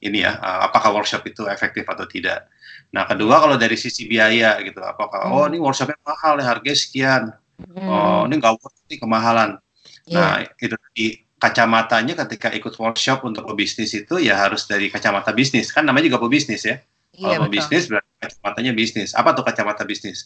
ini 0.00 0.18
ya 0.20 0.36
uh, 0.36 0.68
apakah 0.68 0.92
workshop 0.92 1.24
itu 1.24 1.48
efektif 1.48 1.88
atau 1.88 2.04
tidak 2.04 2.44
nah 2.92 3.08
kedua 3.08 3.40
kalau 3.40 3.56
dari 3.56 3.80
sisi 3.80 4.04
biaya 4.04 4.60
gitu 4.60 4.84
apakah 4.84 5.24
Hmm. 5.24 5.32
oh 5.32 5.44
ini 5.48 5.56
workshopnya 5.56 5.96
mahal 6.04 6.36
ya 6.36 6.44
harganya 6.44 6.76
sekian 6.76 7.22
Hmm, 7.58 7.78
oh 7.86 8.26
ini 8.26 8.34
nggak 8.40 8.54
worth 8.58 8.82
it, 8.90 8.98
kemahalan 9.02 9.50
iya. 10.06 10.16
Nah, 10.16 10.42
itu 10.62 10.74
tadi 10.76 11.06
kacamatanya 11.38 12.14
ketika 12.26 12.48
ikut 12.54 12.74
workshop 12.80 13.26
untuk 13.28 13.44
pebisnis 13.50 13.92
itu 13.94 14.16
ya 14.22 14.34
harus 14.40 14.64
dari 14.70 14.88
kacamata 14.94 15.30
bisnis. 15.36 15.70
Kan 15.74 15.84
namanya 15.88 16.08
juga 16.10 16.20
pebisnis 16.24 16.62
ya. 16.64 16.80
Iya 17.14 17.38
Kalau 17.38 17.46
pebisnis 17.46 17.84
berarti 17.90 18.12
kacamatanya 18.22 18.72
bisnis. 18.76 19.10
Apa 19.18 19.30
tuh 19.36 19.44
kacamata 19.46 19.84
bisnis? 19.86 20.18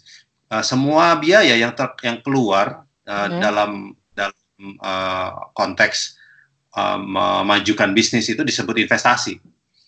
Uh, 0.52 0.64
semua 0.64 1.16
biaya 1.20 1.54
yang 1.58 1.72
ter- 1.76 1.98
yang 2.06 2.18
keluar 2.24 2.84
uh, 3.08 3.28
Mhm. 3.28 3.40
dalam 3.42 3.70
dalam 4.14 4.36
uh, 4.82 5.30
konteks 5.56 6.18
uh, 6.76 6.98
memajukan 7.00 7.90
bisnis 7.96 8.26
itu 8.32 8.42
disebut 8.44 8.76
investasi. 8.84 9.40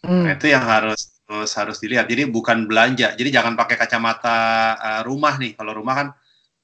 Hmm, 0.05 0.27
Nah, 0.27 0.37
itu 0.37 0.47
yang 0.53 0.65
harus 0.65 1.01
harus 1.31 1.53
harus 1.57 1.77
dilihat. 1.83 2.07
Jadi 2.11 2.29
bukan 2.29 2.67
belanja. 2.69 3.15
Jadi 3.17 3.31
jangan 3.33 3.55
pakai 3.57 3.77
kacamata 3.81 4.39
uh, 4.77 5.03
rumah 5.07 5.37
nih. 5.41 5.55
Kalau 5.59 5.73
rumah 5.77 5.95
kan 5.97 6.09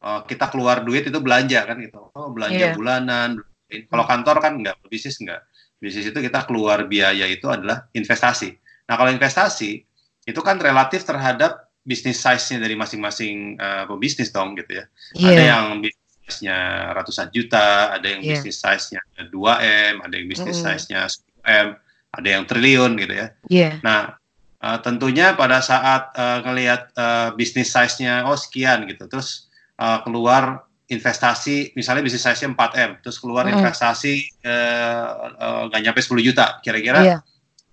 uh, 0.03 0.21
kita 0.25 0.51
keluar 0.51 0.83
duit 0.83 1.07
itu 1.07 1.19
belanja 1.21 1.65
kan 1.65 1.77
gitu. 1.79 2.11
Oh, 2.13 2.29
belanja 2.33 2.73
Iya. 2.73 2.75
bulanan. 2.75 3.41
Kalau 3.67 4.05
kantor 4.07 4.37
kan 4.39 4.53
enggak, 4.59 4.77
bisnis 4.87 5.19
enggak. 5.19 5.43
Bisnis 5.77 6.09
itu 6.09 6.19
kita 6.19 6.47
keluar 6.47 6.87
biaya 6.87 7.27
itu 7.27 7.47
adalah 7.47 7.89
investasi. 7.93 8.55
Nah, 8.87 8.95
kalau 8.95 9.11
investasi 9.11 9.83
itu 10.27 10.41
kan 10.43 10.57
relatif 10.59 11.03
terhadap 11.03 11.67
bisnis 11.87 12.19
size-nya 12.19 12.59
dari 12.59 12.75
masing-masing 12.75 13.59
uh, 13.59 13.85
pebisnis 13.87 14.35
dong 14.35 14.59
gitu 14.59 14.83
ya. 14.83 14.85
Ada 15.15 15.31
Iya. 15.31 15.43
yang 15.55 15.65
bisnis 15.79 16.07
size-nya 16.27 16.59
ratusan 16.95 17.29
juta, 17.31 17.95
ada 17.95 18.07
yang 18.07 18.23
Iya. 18.23 18.43
bisnis 18.43 18.59
size-nya 18.59 19.01
2M, 19.31 20.03
ada 20.03 20.15
yang 20.15 20.27
bisnis 20.27 20.59
Mm-mm. 20.59 20.67
size-nya 20.67 21.01
10M, 21.07 21.67
ada 22.11 22.29
yang 22.29 22.43
triliun 22.43 22.93
gitu 22.99 23.15
ya. 23.15 23.27
Iya. 23.47 23.71
Nah, 23.87 24.19
eh, 24.59 24.79
tentunya 24.83 25.39
pada 25.39 25.63
saat 25.63 26.11
eh, 26.15 26.39
ngelihat 26.43 26.83
eh, 26.91 27.29
bisnis 27.39 27.71
size-nya 27.71 28.27
oh 28.27 28.35
sekian 28.35 28.87
gitu, 28.91 29.07
terus 29.07 29.46
eh, 29.77 29.99
keluar 30.05 30.65
investasi, 30.87 31.75
misalnya 31.75 32.07
bisnis 32.07 32.23
size-nya 32.23 32.55
4M, 32.55 33.03
terus 33.03 33.19
keluar 33.19 33.43
Mm. 33.45 33.59
investasi 33.59 34.15
eh, 34.47 35.07
eh, 35.35 35.61
nggak 35.67 35.81
nyampe 35.83 36.01
10 36.01 36.23
juta, 36.23 36.63
kira-kira 36.63 37.03
Iya. 37.03 37.19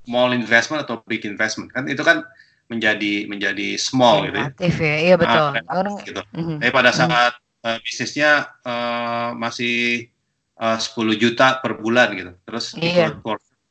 small 0.03 0.33
investment 0.33 0.83
atau 0.83 0.99
big 1.05 1.23
investment 1.23 1.69
kan 1.71 1.85
itu 1.87 2.01
kan 2.01 2.25
menjadi 2.67 3.29
menjadi 3.29 3.77
small 3.77 4.25
gitu 4.27 4.37
ya. 4.39 4.49
Ya. 4.57 4.95
Iya 4.99 5.15
betul. 5.15 5.29
Ah, 5.29 5.51
relatif 5.53 5.69
Orang 5.69 5.93
gitu. 6.03 6.21
Mhm. 6.33 6.55
Tapi 6.59 6.71
pada 6.73 6.91
saat 6.91 7.33
eh, 7.63 7.77
bisnisnya 7.79 8.31
eh, 8.65 9.29
masih 9.37 10.09
eh, 10.57 10.77
10 10.81 11.15
juta 11.15 11.61
per 11.61 11.77
bulan 11.79 12.11
gitu, 12.17 12.31
terus 12.43 12.73
Iya. 12.75 13.13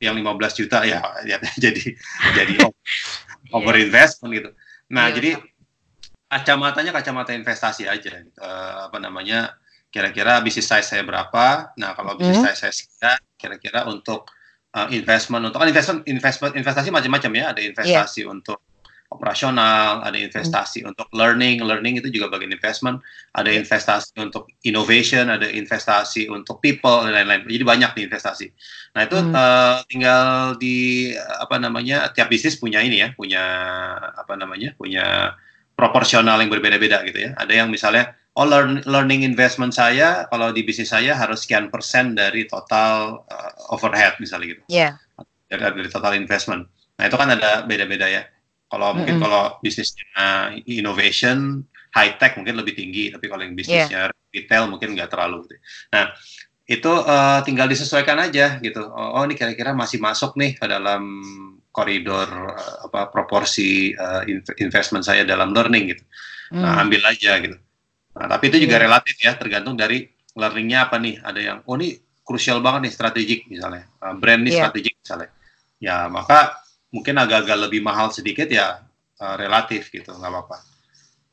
yang 0.01 0.15
15 0.15 0.55
juta 0.55 0.83
ya, 0.87 0.99
ya 1.29 1.37
jadi 1.59 1.83
jadi 2.33 2.53
over 3.55 3.75
investment 3.75 4.31
gitu. 4.33 4.49
Nah, 4.89 5.09
Iya, 5.09 5.15
jadi 5.19 5.29
kacamatanya 6.39 6.91
kacamata 6.91 7.31
investasi 7.33 7.85
aja. 7.85 8.11
gitu. 8.21 8.39
Eh, 8.41 8.75
apa 8.89 8.97
namanya? 8.97 9.53
Kira-kira 9.93 10.41
bisnis 10.41 10.65
size 10.65 10.89
saya 10.89 11.03
berapa? 11.05 11.69
Nah, 11.77 11.93
kalau 11.93 12.17
bisnis 12.17 12.41
Hmm. 12.41 12.49
size 12.49 12.59
saya 12.59 12.73
sekian, 12.73 13.19
kira-kira 13.37 13.85
untuk 13.85 14.25
eh, 14.73 14.89
investment 14.97 15.45
untuk 15.45 15.61
kan 15.61 15.69
investment 15.69 16.01
investment 16.09 16.57
investasi 16.57 16.89
macam-macam 16.89 17.31
ya. 17.37 17.45
Ada 17.53 17.61
investasi 17.61 18.25
untuk 18.25 18.57
operasional, 19.13 20.01
ada 20.01 20.17
investasi 20.17 20.81
untuk 20.81 21.05
learning, 21.13 21.61
learning 21.61 22.01
itu 22.01 22.09
juga 22.09 22.33
bagian 22.33 22.49
investment, 22.49 22.97
ada 23.37 23.53
Iya. 23.53 23.61
investasi 23.61 24.17
untuk 24.17 24.49
innovation, 24.65 25.29
ada 25.29 25.45
investasi 25.45 26.25
untuk 26.33 26.57
people 26.57 27.05
dan 27.05 27.13
lain-lain. 27.21 27.45
Jadi 27.45 27.61
banyak 27.61 27.91
nih 27.93 28.03
investasi. 28.09 28.49
Nah 28.97 29.05
itu 29.05 29.13
Hmm. 29.13 29.37
eh, 29.37 29.77
tinggal 29.85 30.25
di 30.57 30.77
apa 31.13 31.61
namanya 31.61 32.09
tiap 32.09 32.33
bisnis 32.33 32.57
punya 32.57 32.81
ini 32.81 33.05
ya, 33.05 33.13
punya 33.13 33.43
apa 34.17 34.33
namanya, 34.33 34.73
punya 34.73 35.37
proporsional 35.73 36.37
yang 36.41 36.49
berbeda-beda 36.53 37.01
gitu 37.07 37.29
ya. 37.29 37.31
Ada 37.37 37.63
yang 37.63 37.69
misalnya 37.73 38.13
oh 38.33 38.45
learn- 38.49 38.81
learning 38.89 39.21
investment 39.21 39.73
saya 39.77 40.25
kalau 40.29 40.49
di 40.49 40.65
bisnis 40.65 40.89
saya 40.89 41.13
harus 41.13 41.45
sekian 41.45 41.69
persen 41.69 42.17
dari 42.17 42.45
total 42.49 43.25
eh, 43.29 43.73
overhead 43.73 44.17
misalnya 44.17 44.57
gitu 44.57 44.63
Iya. 44.69 44.89
dari, 45.49 45.61
dari 45.85 45.89
total 45.89 46.13
investment. 46.17 46.65
Nah 46.97 47.03
itu 47.09 47.17
kan 47.17 47.29
ada 47.33 47.65
beda-beda 47.65 48.09
ya. 48.09 48.25
Kalau 48.69 48.97
mungkin 48.97 49.21
Mm-mm. 49.21 49.25
kalau 49.29 49.43
bisnisnya 49.61 50.49
innovation, 50.65 51.61
high 51.93 52.17
tech 52.17 52.33
mungkin 52.41 52.57
lebih 52.57 52.73
tinggi, 52.73 53.13
tapi 53.13 53.29
kalau 53.29 53.45
yang 53.45 53.53
bisnisnya 53.53 54.09
retail 54.33 54.65
mungkin 54.65 54.97
nggak 54.97 55.13
terlalu. 55.13 55.45
Gitu. 55.45 55.61
Nah 55.93 56.09
itu 56.67 56.91
eh, 57.07 57.39
tinggal 57.47 57.67
disesuaikan 57.67 58.19
aja 58.23 58.57
gitu. 58.63 58.81
Oh, 58.87 59.19
oh, 59.19 59.23
ini 59.27 59.35
kira-kira 59.35 59.75
masih 59.75 59.99
masuk 59.99 60.35
nih 60.39 60.55
ke 60.55 60.65
dalam 60.65 61.03
koridor 61.75 62.27
eh, 62.55 62.75
apa 62.87 63.11
proporsi 63.11 63.91
inv- 64.29 64.55
investment 64.61 65.03
saya 65.05 65.23
dalam 65.27 65.51
learning 65.51 65.85
gitu. 65.97 66.03
Nah 66.63 66.79
Hmm. 66.79 66.83
ambil 66.87 67.01
aja 67.11 67.31
gitu. 67.43 67.57
Nah 68.15 68.25
tapi 68.29 68.43
itu 68.53 68.57
juga 68.63 68.77
Iya. 68.79 68.83
relatif 68.85 69.15
ya, 69.19 69.33
tergantung 69.35 69.75
dari 69.75 70.07
learningnya 70.37 70.87
apa 70.89 70.97
nih. 71.01 71.19
Ada 71.23 71.39
yang 71.41 71.57
oh 71.67 71.75
ini 71.79 71.97
krusial 72.23 72.63
banget 72.63 72.89
nih 72.89 72.93
strategik 72.95 73.39
misalnya, 73.51 73.83
Eh, 74.03 74.13
brand 74.21 74.41
nih 74.45 74.53
Iya. 74.53 74.59
strategik 74.63 74.93
misalnya. 75.03 75.29
Ya 75.81 76.07
maka 76.07 76.55
mungkin 76.93 77.15
agak-agak 77.19 77.57
lebih 77.69 77.81
mahal 77.83 78.09
sedikit 78.15 78.47
ya 78.47 78.79
eh, 79.19 79.35
relatif 79.39 79.91
gitu, 79.91 80.13
nggak 80.15 80.31
apa-apa. 80.31 80.57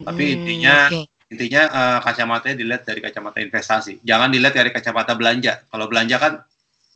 Tapi 0.01 0.23
Hmm, 0.27 0.35
intinya 0.41 0.77
oke. 0.89 1.01
Intinya 1.31 1.63
eh, 1.71 1.99
kacamatanya 2.03 2.57
dilihat 2.59 2.83
dari 2.85 3.01
kacamata 3.01 3.39
investasi, 3.39 4.03
jangan 4.03 4.29
dilihat 4.29 4.53
dari 4.53 4.71
kacamata 4.71 5.15
belanja. 5.15 5.63
Kalau 5.67 5.87
belanja 5.87 6.17
kan 6.19 6.33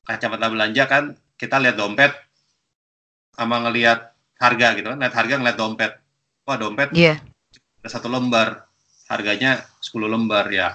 kacamata 0.05 0.47
belanja 0.51 0.83
kan 0.85 1.05
kita 1.35 1.57
lihat 1.59 1.79
dompet 1.79 2.13
sama 3.33 3.63
ngelihat 3.63 4.11
harga 4.37 4.67
gitu 4.75 4.91
kan, 4.91 4.99
lihat 4.99 5.15
harga 5.15 5.35
ngelihat 5.39 5.59
dompet. 5.59 5.93
Wah 6.45 6.59
dompet 6.59 6.91
ada 7.81 7.89
satu 7.89 8.09
lembar 8.09 8.65
harganya 9.09 9.61
10 9.81 10.09
lembar 10.09 10.49
ya 10.49 10.73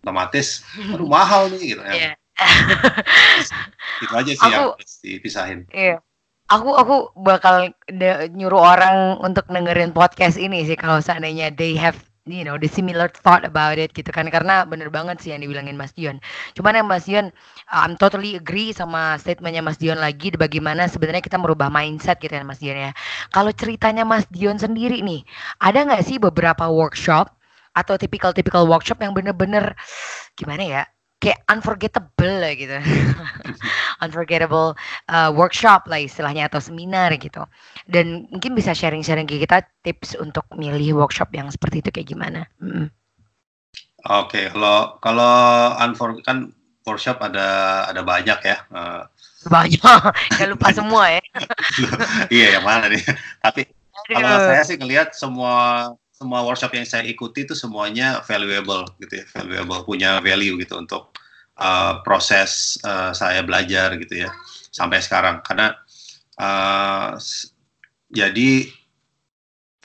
otomatis 0.00 0.60
aduh 0.76 1.08
mahal 1.08 1.48
nih 1.48 1.72
gitu 1.72 1.82
ya 1.82 1.92
Iya. 1.92 2.12
itu 4.04 4.12
aja 4.14 4.32
sih 4.32 4.48
yang 4.48 4.60
Aku- 4.68 4.74
harus 4.76 4.92
dipisahin 5.00 5.64
Iya. 5.72 6.00
Aku 6.48 6.72
aku 6.72 7.12
bakal 7.12 7.76
nyuruh 8.32 8.62
orang 8.72 9.20
untuk 9.20 9.44
dengerin 9.48 9.92
podcast 9.92 10.40
ini 10.40 10.64
sih 10.64 10.80
kalau 10.80 10.96
seandainya 10.96 11.52
they 11.52 11.76
have 11.76 12.00
you 12.30 12.44
know 12.44 12.56
the 12.60 12.68
similar 12.70 13.08
thought 13.10 13.42
about 13.42 13.80
it 13.80 13.90
gitu 13.96 14.08
kan 14.12 14.28
karena 14.28 14.62
bener 14.68 14.92
banget 14.92 15.18
sih 15.20 15.30
yang 15.34 15.42
dibilangin 15.42 15.74
Mas 15.74 15.92
Dion. 15.96 16.20
Cuman 16.54 16.78
yang 16.78 16.88
Mas 16.88 17.08
Dion 17.08 17.32
I'm 17.72 17.96
totally 17.96 18.36
agree 18.38 18.70
sama 18.76 19.16
statementnya 19.20 19.64
Mas 19.64 19.80
Dion 19.80 19.98
lagi 19.98 20.32
bagaimana 20.36 20.86
sebenarnya 20.86 21.24
kita 21.24 21.40
merubah 21.40 21.68
mindset 21.72 22.20
gitu 22.20 22.32
ya 22.32 22.44
Mas 22.44 22.60
Dion 22.60 22.76
ya. 22.78 22.92
Kalau 23.32 23.50
ceritanya 23.52 24.04
Mas 24.06 24.24
Dion 24.30 24.56
sendiri 24.60 25.00
nih, 25.02 25.24
ada 25.60 25.84
nggak 25.84 26.02
sih 26.04 26.16
beberapa 26.20 26.68
workshop 26.68 27.32
atau 27.76 27.94
tipikal-tipikal 27.94 28.66
workshop 28.66 28.98
yang 29.04 29.14
bener-bener 29.14 29.76
gimana 30.34 30.64
ya? 30.66 30.82
Kayak 31.18 31.42
unforgettable 31.50 32.34
lah 32.38 32.52
gitu. 32.54 32.78
unforgettable 34.04 34.78
uh, 35.10 35.30
workshop 35.34 35.90
lah 35.90 35.98
istilahnya 35.98 36.46
atau 36.46 36.62
seminar 36.62 37.10
gitu. 37.18 37.42
Dan 37.90 38.30
mungkin 38.30 38.54
bisa 38.54 38.70
sharing-sharing 38.70 39.26
ke 39.26 39.42
kita 39.42 39.66
tips 39.82 40.14
untuk 40.18 40.46
milih 40.54 40.94
workshop 40.94 41.34
yang 41.34 41.50
seperti 41.50 41.82
itu 41.82 41.90
kayak 41.90 42.08
gimana. 42.14 42.46
Mm. 42.62 42.90
oke 44.08 44.54
kalau 44.54 44.94
kalau 45.02 45.74
unfor 45.82 46.14
kan 46.22 46.54
workshop 46.86 47.20
ada 47.20 47.82
ada 47.90 48.00
banyak 48.00 48.38
ya. 48.40 48.56
Uh, 48.72 49.04
banyak, 49.46 49.78
jangan 50.34 50.48
lupa 50.56 50.68
semua 50.72 51.04
ya. 51.12 51.22
iya 52.34 52.46
yang 52.58 52.64
mana 52.64 52.88
nih? 52.88 53.04
Tapi 53.44 53.68
kalau 54.08 54.38
saya 54.48 54.62
sih 54.64 54.76
ngelihat 54.80 55.12
semua 55.12 55.92
semua 56.18 56.42
workshop 56.42 56.74
yang 56.74 56.82
saya 56.82 57.06
ikuti 57.06 57.46
itu 57.46 57.54
semuanya 57.54 58.18
valuable 58.26 58.82
gitu 58.98 59.22
ya, 59.22 59.24
valuable 59.38 59.86
punya 59.86 60.18
value 60.18 60.58
gitu 60.58 60.74
untuk 60.74 61.14
uh, 61.62 62.02
proses 62.02 62.74
uh, 62.82 63.14
saya 63.14 63.46
belajar 63.46 63.94
gitu 64.02 64.26
ya 64.26 64.30
sampai 64.74 64.98
sekarang. 64.98 65.38
Karena 65.46 65.78
uh, 66.42 67.14
jadi 68.10 68.66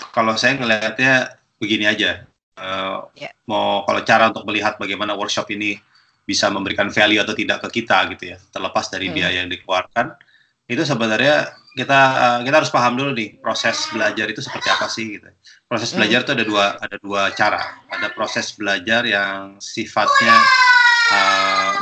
kalau 0.09 0.33
saya 0.33 0.57
ngelihatnya 0.57 1.37
begini 1.61 1.85
aja, 1.85 2.25
uh, 2.57 3.05
yeah. 3.13 3.29
mau 3.45 3.85
kalau 3.85 4.01
cara 4.01 4.33
untuk 4.33 4.49
melihat 4.49 4.81
bagaimana 4.81 5.13
workshop 5.13 5.53
ini 5.53 5.77
bisa 6.25 6.49
memberikan 6.49 6.89
value 6.89 7.21
atau 7.21 7.37
tidak 7.37 7.61
ke 7.69 7.83
kita 7.85 8.09
gitu 8.17 8.33
ya, 8.33 8.37
terlepas 8.49 8.89
dari 8.89 9.13
hmm. 9.13 9.15
biaya 9.15 9.37
yang 9.45 9.53
dikeluarkan, 9.53 10.17
itu 10.65 10.81
sebenarnya 10.81 11.61
kita 11.73 12.01
uh, 12.13 12.39
kita 12.45 12.61
harus 12.61 12.69
paham 12.69 12.93
dulu 12.93 13.17
nih 13.17 13.41
proses 13.41 13.89
belajar 13.89 14.29
itu 14.29 14.45
seperti 14.45 14.69
apa 14.69 14.85
sih 14.85 15.17
gitu. 15.17 15.25
Proses 15.65 15.89
hmm. 15.91 15.97
belajar 15.97 16.19
itu 16.21 16.31
ada 16.37 16.45
dua 16.45 16.65
ada 16.77 16.97
dua 17.01 17.21
cara. 17.33 17.81
Ada 17.89 18.13
proses 18.13 18.53
belajar 18.53 19.01
yang 19.09 19.57
sifatnya 19.57 20.37
uh, 21.09 21.73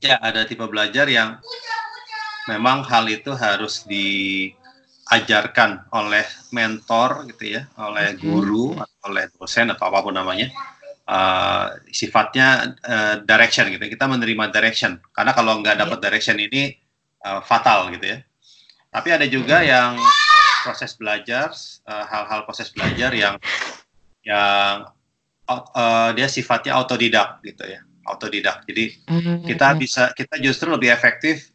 ya 0.00 0.16
ada 0.24 0.48
tipe 0.48 0.64
belajar 0.64 1.04
yang 1.12 1.36
memang 2.48 2.80
hal 2.88 3.04
itu 3.12 3.36
harus 3.36 3.84
diajarkan 3.84 5.84
oleh 5.92 6.24
mentor 6.56 7.28
gitu 7.28 7.60
ya, 7.60 7.68
oleh 7.76 8.16
hmm. 8.16 8.20
guru 8.24 8.72
atau 8.80 9.12
oleh 9.12 9.28
dosen 9.36 9.68
atau 9.68 9.92
apa 9.92 10.00
pun 10.00 10.16
namanya. 10.16 10.48
Uh, 11.06 11.70
sifatnya 11.94 12.74
uh, 12.82 13.22
direction 13.22 13.70
gitu. 13.70 13.84
Kita 13.84 14.10
menerima 14.10 14.50
direction 14.50 14.98
karena 15.14 15.30
kalau 15.36 15.62
nggak 15.62 15.78
dapat 15.78 16.02
iya. 16.02 16.04
direction 16.10 16.34
ini 16.42 16.74
uh, 17.22 17.38
fatal 17.46 17.94
gitu 17.94 18.16
ya 18.16 18.18
tapi 18.96 19.12
ada 19.12 19.28
juga 19.28 19.60
yang 19.60 20.00
proses 20.64 20.96
belajar, 20.96 21.52
eh, 21.84 22.04
hal-hal 22.08 22.40
uh, 22.40 22.44
proses 22.48 22.72
belajar 22.72 23.12
yang 23.12 23.36
yang 24.24 24.88
uh, 25.52 26.10
dia 26.16 26.32
sifatnya 26.32 26.72
autodidak 26.80 27.44
gitu 27.44 27.60
ya, 27.68 27.84
autodidak. 28.08 28.64
Jadi 28.64 28.96
mm-hmm. 29.04 29.36
kita 29.44 29.76
bisa 29.76 30.16
kita 30.16 30.40
justru 30.40 30.72
lebih 30.72 30.88
efektif 30.88 31.52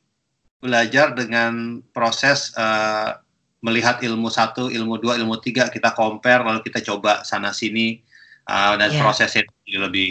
belajar 0.62 1.17
dengan 1.17 1.81
proses 1.89 2.53
uh, 2.53 3.17
melihat 3.65 4.05
ilmu 4.05 4.29
satu, 4.29 4.69
ilmu 4.69 5.01
dua, 5.01 5.17
ilmu 5.17 5.41
tiga, 5.41 5.65
kita 5.74 5.98
compare 5.98 6.45
lalu 6.45 6.62
kita 6.62 6.86
coba 6.86 7.25
sana 7.25 7.50
sini 7.50 8.05
uh, 8.45 8.77
dan 8.77 8.93
yeah. 8.93 9.01
prosesnya 9.01 9.50
menjadi 9.50 9.77
lebih 9.89 10.10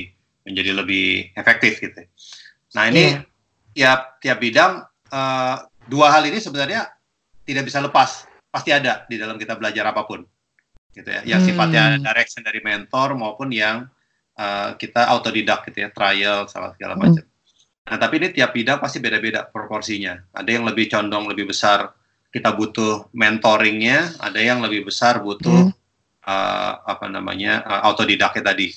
menjadi 0.50 0.70
lebih 0.74 1.08
efektif 1.38 1.78
gitu. 1.78 2.02
Nah 2.74 2.90
ini 2.90 3.14
yeah. 3.14 3.22
tiap 3.70 4.00
tiap 4.18 4.38
bidang 4.42 4.82
uh, 5.14 5.56
dua 5.86 6.10
hal 6.10 6.26
ini 6.26 6.42
sebenarnya 6.42 6.99
tidak 7.44 7.64
bisa 7.66 7.78
lepas. 7.82 8.26
Pasti 8.50 8.74
ada 8.74 9.06
di 9.06 9.16
dalam 9.20 9.38
kita 9.38 9.54
belajar 9.54 9.90
apa 9.90 10.02
pun. 10.06 10.26
Gitu 10.90 11.06
ya. 11.06 11.22
Yang 11.22 11.40
hmm. 11.40 11.48
sifatnya 11.52 11.84
direction 12.02 12.42
dari 12.42 12.60
mentor 12.64 13.14
maupun 13.14 13.54
yang 13.54 13.86
uh, 14.38 14.74
kita 14.74 15.06
autodidak 15.06 15.66
gitu 15.70 15.86
ya. 15.86 15.88
Trial 15.94 16.50
salah 16.50 16.74
segala 16.74 16.98
hmm. 16.98 17.02
macam. 17.02 17.24
Nah 17.90 17.96
tapi 17.98 18.22
ini 18.22 18.28
tiap 18.30 18.54
bidang 18.54 18.78
pasti 18.78 18.98
beda-beda 18.98 19.46
proporsinya. 19.46 20.18
Ada 20.34 20.50
yang 20.50 20.64
lebih 20.66 20.90
condong 20.90 21.26
lebih 21.30 21.50
besar 21.50 21.94
kita 22.30 22.54
butuh 22.54 23.10
mentoringnya. 23.14 24.18
Ada 24.18 24.40
yang 24.42 24.58
lebih 24.62 24.90
besar 24.90 25.22
butuh 25.22 25.70
hmm. 25.70 26.26
uh, 26.26 26.72
apa 26.86 27.06
namanya 27.06 27.62
uh, 27.62 27.86
autodidaknya 27.90 28.42
tadi. 28.42 28.74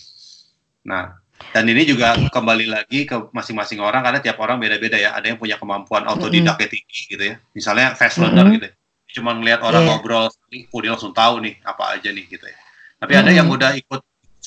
Nah 0.85 1.22
dan 1.51 1.65
ini 1.67 1.83
juga 1.83 2.15
kembali 2.31 2.65
lagi 2.71 3.03
ke 3.03 3.29
masing-masing 3.35 3.83
orang 3.83 4.05
karena 4.05 4.19
tiap 4.23 4.37
orang 4.39 4.61
beda-beda 4.61 4.95
ya. 4.95 5.11
Ada 5.17 5.33
yang 5.33 5.39
punya 5.41 5.59
kemampuan 5.59 6.07
autodidaknya 6.07 6.67
tinggi 6.69 6.99
gitu 7.09 7.23
ya. 7.33 7.35
Misalnya 7.51 7.97
fast 7.97 8.21
learner 8.21 8.47
gitu. 8.53 8.67
Ya. 8.69 8.73
Cuma 9.13 9.35
ngelihat 9.37 9.61
orang 9.61 9.85
yeah. 9.85 9.93
ngobrol 9.93 10.25
oh 10.29 10.79
dia 10.81 10.91
langsung 10.93 11.13
tahu 11.13 11.41
nih 11.43 11.59
apa 11.65 11.97
aja 11.97 12.09
nih 12.09 12.25
gitu 12.29 12.45
ya. 12.45 12.57
Tapi 13.01 13.11
mm 13.13 13.19
-hmm. 13.19 13.29
ada 13.29 13.31
yang 13.35 13.47
udah 13.51 13.71
ikut 13.75 14.01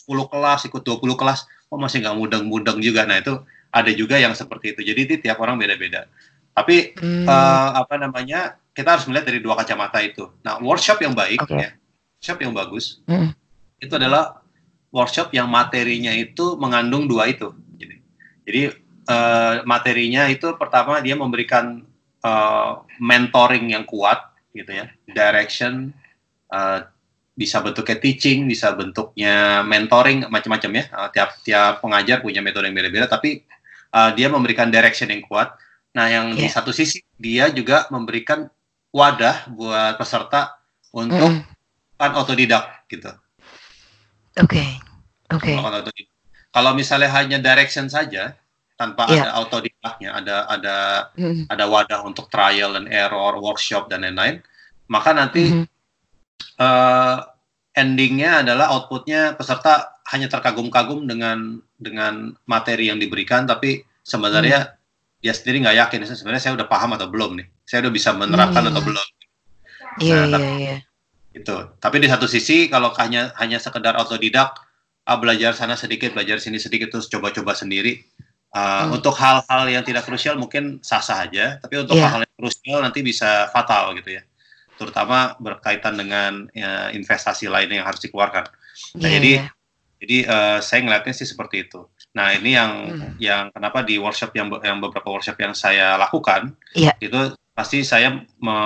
10 0.07 0.33
kelas, 0.33 0.61
ikut 0.71 0.83
20 0.87 1.21
kelas, 1.21 1.39
kok 1.45 1.79
masih 1.79 1.99
nggak 2.07 2.17
mudeng-mudeng 2.17 2.79
juga. 2.79 3.03
Nah 3.05 3.19
itu 3.19 3.35
ada 3.75 3.91
juga 3.93 4.17
yang 4.17 4.33
seperti 4.33 4.73
itu. 4.73 4.81
Jadi 4.87 5.01
itu 5.05 5.15
tiap 5.27 5.43
orang 5.43 5.59
beda-beda. 5.59 6.07
Tapi 6.57 6.97
mm. 6.97 7.29
uh, 7.29 7.71
apa 7.85 8.01
namanya 8.01 8.57
kita 8.73 8.97
harus 8.97 9.05
melihat 9.11 9.29
dari 9.29 9.45
dua 9.45 9.59
kacamata 9.61 10.01
itu. 10.01 10.31
Nah 10.41 10.57
workshop 10.63 11.03
yang 11.05 11.13
baik 11.13 11.45
okay. 11.45 11.69
ya, 11.69 11.71
workshop 12.17 12.39
yang 12.41 12.53
bagus 12.57 13.05
mm. 13.05 13.37
itu 13.85 13.93
adalah 13.93 14.41
workshop 14.97 15.29
yang 15.37 15.53
materinya 15.53 16.17
itu 16.17 16.57
mengandung 16.57 17.05
dua 17.05 17.29
itu. 17.29 17.53
Jadi, 17.77 18.01
jadi 18.49 18.63
uh, 19.13 19.55
materinya 19.69 20.25
itu 20.33 20.57
pertama 20.57 21.05
dia 21.05 21.13
memberikan 21.13 21.85
uh, 22.25 22.81
mentoring 22.97 23.77
yang 23.77 23.85
kuat, 23.85 24.33
gitu 24.57 24.73
ya, 24.73 24.89
direction, 25.05 25.93
uh, 26.49 26.89
bisa 27.37 27.61
bentuknya 27.61 28.01
teaching, 28.01 28.49
bisa 28.49 28.73
bentuknya 28.73 29.61
mentoring, 29.69 30.25
macam-macam 30.33 30.81
ya. 30.81 30.85
Uh, 30.89 31.09
tiap 31.13 31.37
tiap 31.45 31.85
pengajar 31.85 32.25
punya 32.25 32.41
metode 32.41 32.65
yang 32.65 32.77
beda-beda, 32.81 33.05
tapi 33.05 33.45
uh, 33.93 34.17
dia 34.17 34.33
memberikan 34.33 34.73
direction 34.73 35.13
yang 35.13 35.21
kuat. 35.29 35.53
Nah, 35.93 36.09
yang 36.09 36.33
yeah. 36.33 36.49
di 36.49 36.49
satu 36.49 36.73
sisi 36.73 37.05
dia 37.21 37.53
juga 37.53 37.85
memberikan 37.93 38.49
wadah 38.97 39.53
buat 39.53 40.01
peserta 40.01 40.57
untuk 40.97 41.29
mm. 41.29 41.45
kan 42.01 42.13
otodidak 42.17 42.89
gitu. 42.89 43.13
Oke. 44.41 44.61
Okay. 44.61 44.71
Oke. 45.33 45.53
Okay. 45.57 46.05
Kalau 46.53 46.73
misalnya 46.73 47.11
hanya 47.13 47.39
direction 47.41 47.89
saja 47.89 48.33
tanpa 48.77 49.09
yeah. 49.09 49.29
ada 49.29 49.31
autodidaknya, 49.41 50.11
ada 50.13 50.37
ada 50.49 50.77
mm. 51.17 51.49
ada 51.49 51.65
wadah 51.65 52.01
untuk 52.05 52.29
trial 52.29 52.77
and 52.77 52.93
error, 52.93 53.37
workshop 53.41 53.89
dan 53.89 54.05
lain-lain, 54.05 54.45
maka 54.93 55.17
nanti 55.17 55.49
mm 55.49 55.53
-hmm. 55.53 55.67
uh, 56.61 57.19
endingnya 57.73 58.45
adalah 58.45 58.73
outputnya 58.77 59.37
peserta 59.37 59.97
hanya 60.13 60.29
terkagum-kagum 60.29 61.09
dengan 61.09 61.61
dengan 61.77 62.37
materi 62.45 62.93
yang 62.93 63.01
diberikan, 63.01 63.49
tapi 63.49 63.85
sebenarnya 64.05 64.77
mm. 64.77 65.25
dia 65.25 65.33
sendiri 65.33 65.65
nggak 65.65 65.77
yakin 65.89 66.01
sebenarnya 66.13 66.45
saya 66.45 66.55
udah 66.61 66.69
paham 66.69 66.93
atau 66.97 67.09
belum 67.09 67.41
nih, 67.41 67.49
saya 67.65 67.89
udah 67.89 67.93
bisa 67.93 68.13
menerapkan 68.13 68.65
mm. 68.65 68.71
atau 68.73 68.83
belum. 68.85 69.07
Iya 69.97 70.29
nah, 70.29 70.41
iya 70.41 70.53
iya. 70.61 70.77
Itu. 71.37 71.57
Tapi 71.77 71.97
di 72.01 72.09
satu 72.09 72.25
sisi 72.25 72.73
kalau 72.73 72.97
hanya 72.97 73.37
hanya 73.37 73.61
sekedar 73.61 73.93
autodidak 73.93 74.57
uh, 75.05 75.19
belajar 75.21 75.53
sana 75.53 75.77
sedikit, 75.77 76.17
belajar 76.17 76.41
sini 76.41 76.57
sedikit, 76.57 76.89
terus 76.89 77.13
coba-coba 77.13 77.53
sendiri. 77.53 78.01
Uh, 78.57 78.89
hmm. 78.89 78.97
Untuk 78.97 79.13
hal-hal 79.21 79.63
yang 79.69 79.85
tidak 79.85 80.09
krusial 80.09 80.41
mungkin 80.41 80.81
sah-sah 80.81 81.29
aja, 81.29 81.61
tapi 81.61 81.77
untuk 81.77 82.01
yeah. 82.01 82.09
hal-hal 82.09 82.25
yang 82.25 82.37
krusial 82.41 82.79
nanti 82.81 83.05
bisa 83.05 83.53
fatal 83.53 83.93
gitu 84.01 84.17
ya. 84.17 84.25
Terutama 84.81 85.37
berkaitan 85.37 86.01
dengan 86.01 86.49
ya, 86.57 86.89
investasi 86.89 87.53
lainnya 87.53 87.85
yang 87.85 87.89
harus 87.89 88.01
dikeluarkan. 88.01 88.49
Nah, 88.97 89.09
yeah, 89.09 89.13
jadi 89.21 89.33
yeah. 89.45 89.49
jadi 90.01 90.17
uh, 90.25 90.59
saya 90.65 90.81
ngeliatnya 90.89 91.13
sih 91.13 91.29
seperti 91.29 91.69
itu. 91.69 91.85
Nah 92.17 92.33
ini 92.33 92.57
yang 92.57 92.73
hmm. 92.97 93.21
yang 93.21 93.53
kenapa 93.53 93.85
di 93.85 94.01
workshop 94.01 94.33
yang 94.33 94.49
yang 94.65 94.81
beberapa 94.81 95.13
workshop 95.13 95.37
yang 95.37 95.53
saya 95.53 96.01
lakukan 96.01 96.57
yeah. 96.73 96.97
itu 96.97 97.37
pasti 97.57 97.81
saya 97.81 98.13
me 98.45 98.59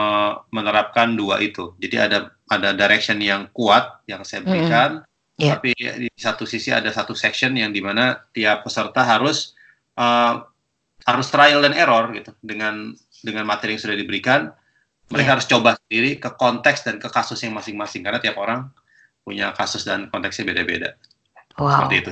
menerapkan 0.50 1.14
dua 1.14 1.38
itu. 1.38 1.78
Jadi 1.78 1.96
ada 1.96 2.34
ada 2.50 2.74
direction 2.74 3.22
yang 3.22 3.46
kuat 3.54 4.02
yang 4.10 4.26
saya 4.26 4.42
berikan, 4.42 5.00
hmm 5.00 5.08
Yeah. 5.40 5.56
Tapi 5.56 5.72
di 5.72 6.12
satu 6.20 6.44
sisi 6.44 6.68
ada 6.68 6.92
satu 6.92 7.16
section 7.16 7.56
yang 7.56 7.72
di 7.72 7.80
mana 7.80 8.28
tiap 8.36 8.60
peserta 8.60 9.00
harus 9.00 9.56
uh, 9.96 10.44
harus 11.08 11.26
trial 11.32 11.64
dan 11.64 11.72
error 11.72 12.12
gitu 12.12 12.36
dengan 12.44 12.92
dengan 13.24 13.48
materi 13.48 13.72
yang 13.72 13.80
sudah 13.80 13.96
diberikan. 13.96 14.52
Mereka 15.08 15.24
yeah. 15.24 15.34
harus 15.40 15.46
coba 15.48 15.80
sendiri 15.80 16.20
ke 16.20 16.28
konteks 16.36 16.84
dan 16.84 17.00
ke 17.00 17.08
kasus 17.08 17.40
yang 17.40 17.56
masing-masing 17.56 18.04
karena 18.04 18.20
tiap 18.20 18.36
orang 18.36 18.68
punya 19.24 19.56
kasus 19.56 19.88
dan 19.88 20.12
konteksnya 20.12 20.44
beda-beda. 20.44 20.92
Wow. 21.56 21.88
Seperti 21.88 21.96
itu. 22.04 22.10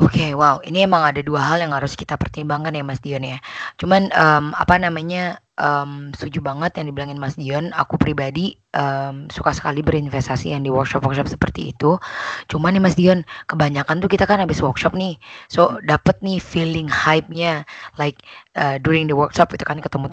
Oke, 0.00 0.24
okay, 0.24 0.30
wow, 0.32 0.56
ini 0.64 0.88
emang 0.88 1.04
ada 1.04 1.20
dua 1.20 1.44
hal 1.44 1.60
yang 1.60 1.76
harus 1.76 1.92
kita 1.92 2.16
pertimbangkan 2.16 2.72
ya 2.72 2.80
Mas 2.80 2.96
Dion 3.04 3.28
ya. 3.28 3.36
Cuman 3.76 4.08
um, 4.16 4.56
apa 4.56 4.80
namanya 4.80 5.36
um, 5.60 6.08
setuju 6.16 6.40
banget 6.40 6.80
yang 6.80 6.88
dibilangin 6.88 7.20
Mas 7.20 7.36
Dion. 7.36 7.76
Aku 7.76 8.00
pribadi 8.00 8.56
um, 8.72 9.28
suka 9.28 9.52
sekali 9.52 9.84
berinvestasi 9.84 10.56
yang 10.56 10.64
di 10.64 10.72
workshop-workshop 10.72 11.28
seperti 11.28 11.76
itu. 11.76 12.00
Cuman 12.48 12.72
nih 12.72 12.80
Mas 12.80 12.96
Dion, 12.96 13.20
kebanyakan 13.52 14.00
tuh 14.00 14.08
kita 14.08 14.24
kan 14.24 14.40
habis 14.40 14.64
workshop 14.64 14.96
nih, 14.96 15.20
so 15.52 15.76
dapet 15.84 16.16
nih 16.24 16.40
feeling 16.40 16.88
hype-nya, 16.88 17.68
like 18.00 18.24
uh, 18.56 18.80
during 18.80 19.12
the 19.12 19.16
workshop 19.16 19.52
itu 19.52 19.68
kan 19.68 19.76
ketemu 19.76 20.08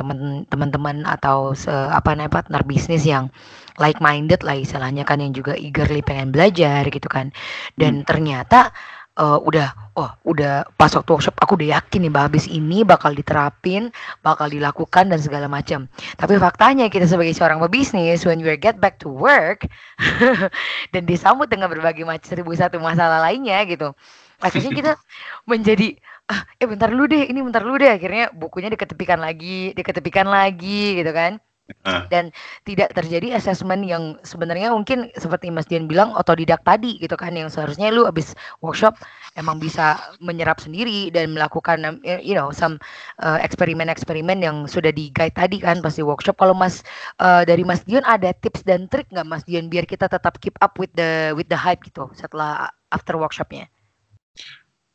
teman-teman 0.51 1.07
atau 1.07 1.55
se 1.55 1.71
apa 1.71 2.19
namanya 2.19 2.43
partner 2.43 2.61
bisnis 2.67 3.07
yang 3.07 3.31
like 3.79 4.03
minded 4.03 4.43
lah 4.43 4.59
istilahnya 4.59 5.07
kan 5.07 5.23
yang 5.23 5.31
juga 5.31 5.55
eagerly 5.55 6.03
pengen 6.03 6.35
belajar 6.35 6.83
gitu 6.91 7.07
kan. 7.07 7.31
Dan 7.79 8.03
hmm. 8.03 8.07
ternyata 8.11 8.75
uh, 9.17 9.39
udah 9.41 9.73
oh 9.97 10.11
udah 10.27 10.67
pas 10.77 10.91
waktu 10.93 11.09
workshop 11.11 11.35
aku 11.41 11.59
udah 11.59 11.79
yakin 11.79 12.07
nih 12.07 12.13
habis 12.13 12.45
ini 12.45 12.85
bakal 12.85 13.11
diterapin, 13.11 13.89
bakal 14.21 14.47
dilakukan 14.47 15.09
dan 15.09 15.19
segala 15.19 15.49
macam. 15.49 15.89
Tapi 16.15 16.37
faktanya 16.37 16.87
kita 16.87 17.09
sebagai 17.09 17.33
seorang 17.33 17.59
pebisnis 17.63 18.23
when 18.23 18.43
we 18.45 18.53
get 18.55 18.77
back 18.77 19.01
to 19.01 19.09
work 19.09 19.65
dan 20.93 21.03
disambut 21.09 21.49
dengan 21.49 21.71
berbagai 21.71 22.05
macam 22.05 22.25
seribu 22.25 22.53
satu 22.53 22.77
masalah 22.77 23.19
lainnya 23.23 23.59
gitu. 23.65 23.91
Akhirnya 24.39 24.71
kita 24.71 24.91
menjadi 25.51 25.99
ah, 26.29 26.45
eh 26.61 26.67
bentar 26.69 26.93
lu 26.93 27.09
deh, 27.09 27.27
ini 27.27 27.39
bentar 27.41 27.65
lu 27.65 27.75
deh. 27.75 27.89
Akhirnya 27.91 28.31
bukunya 28.31 28.71
diketepikan 28.71 29.19
lagi, 29.19 29.73
diketepikan 29.75 30.27
lagi 30.29 31.01
gitu 31.01 31.11
kan. 31.11 31.41
Ah. 31.85 32.09
Dan 32.09 32.33
tidak 32.65 32.97
terjadi 32.97 33.37
assessment 33.37 33.85
yang 33.85 34.17
sebenarnya 34.25 34.73
mungkin 34.73 35.13
seperti 35.13 35.53
Mas 35.53 35.69
Dian 35.69 35.85
bilang 35.85 36.11
otodidak 36.17 36.65
tadi 36.65 36.97
gitu 36.97 37.13
kan 37.13 37.37
yang 37.37 37.47
seharusnya 37.47 37.93
lu 37.93 38.09
habis 38.09 38.33
workshop 38.65 38.97
emang 39.37 39.61
bisa 39.61 39.95
menyerap 40.17 40.57
sendiri 40.57 41.13
dan 41.13 41.37
melakukan 41.37 42.01
you 42.25 42.33
know 42.33 42.49
some 42.49 42.81
uh, 43.21 43.37
eksperimen-eksperimen 43.39 44.41
yang 44.41 44.65
sudah 44.65 44.89
di 44.89 45.13
guide 45.13 45.37
tadi 45.37 45.61
kan 45.61 45.79
pasti 45.79 46.01
workshop. 46.01 46.41
Kalau 46.41 46.57
Mas 46.57 46.81
uh, 47.21 47.45
dari 47.45 47.61
Mas 47.61 47.85
Dion 47.85 48.03
ada 48.03 48.33
tips 48.33 48.65
dan 48.65 48.89
trik 48.89 49.05
nggak 49.13 49.27
Mas 49.29 49.45
Dion 49.45 49.69
biar 49.69 49.85
kita 49.85 50.09
tetap 50.09 50.41
keep 50.41 50.57
up 50.65 50.75
with 50.81 50.91
the 50.97 51.31
with 51.37 51.47
the 51.47 51.57
hype 51.57 51.85
gitu 51.85 52.09
setelah 52.17 52.67
after 52.89 53.13
workshopnya? 53.15 53.69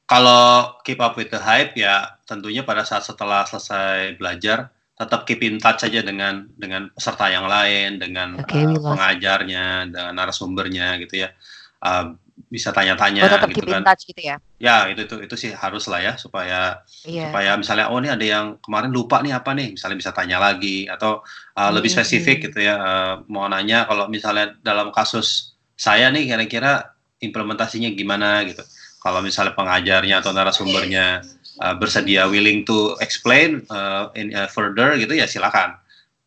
Kalau 0.04 0.76
keep 0.84 1.00
up 1.00 1.16
with 1.16 1.32
the 1.32 1.40
hype 1.40 1.72
ya 1.78 2.20
tentunya 2.28 2.60
pada 2.60 2.84
saat 2.84 3.08
setelah 3.08 3.48
selesai 3.48 4.20
belajar 4.20 4.68
tetap 4.94 5.26
keep 5.26 5.42
in 5.42 5.58
touch 5.58 5.82
saja 5.82 6.00
dengan 6.06 6.46
dengan 6.54 6.86
peserta 6.94 7.26
yang 7.26 7.50
lain, 7.50 7.98
dengan 7.98 8.38
Oke, 8.38 8.54
uh, 8.62 8.78
lost. 8.78 8.94
pengajarnya, 8.94 9.90
dengan 9.90 10.12
narasumbernya 10.14 11.02
gitu 11.02 11.26
ya. 11.26 11.34
Uh, 11.82 12.14
bisa 12.50 12.74
tanya-tanya 12.74 13.26
Oh 13.26 13.30
tetap 13.30 13.46
gitu 13.50 13.62
keep 13.62 13.70
in 13.70 13.74
kan. 13.78 13.82
touch 13.86 14.02
gitu 14.10 14.22
ya? 14.26 14.36
Ya 14.58 14.90
itu 14.90 15.06
itu 15.06 15.16
itu 15.22 15.34
sih 15.38 15.50
harus 15.54 15.86
lah 15.86 16.02
ya 16.02 16.12
supaya 16.18 16.82
Iya. 17.06 17.30
supaya 17.30 17.54
misalnya 17.54 17.86
oh 17.94 17.98
ini 18.02 18.10
ada 18.10 18.26
yang 18.26 18.46
kemarin 18.58 18.90
lupa 18.90 19.22
nih 19.22 19.30
apa 19.34 19.54
nih 19.54 19.78
misalnya 19.78 19.98
bisa 20.02 20.10
tanya 20.10 20.42
lagi 20.42 20.90
atau 20.90 21.22
uh, 21.54 21.70
lebih 21.70 21.90
Mm, 21.90 21.94
spesifik 21.94 22.38
mm. 22.38 22.44
gitu 22.50 22.58
ya 22.66 22.74
uh, 22.74 23.14
mau 23.30 23.46
nanya 23.46 23.86
kalau 23.86 24.10
misalnya 24.10 24.50
dalam 24.66 24.90
kasus 24.90 25.54
saya 25.78 26.10
nih 26.10 26.26
kira-kira 26.26 26.90
implementasinya 27.22 27.90
gimana 27.94 28.42
gitu 28.46 28.66
kalau 28.98 29.22
misalnya 29.22 29.54
pengajarnya 29.54 30.18
atau 30.18 30.34
narasumbernya 30.34 31.22
uh, 31.62 31.74
bersedia 31.76 32.26
willing 32.26 32.66
to 32.66 32.96
explain 32.98 33.62
uh, 33.70 34.10
in 34.18 34.34
uh, 34.34 34.48
further 34.50 34.96
gitu 34.98 35.14
ya 35.14 35.28
silakan. 35.28 35.78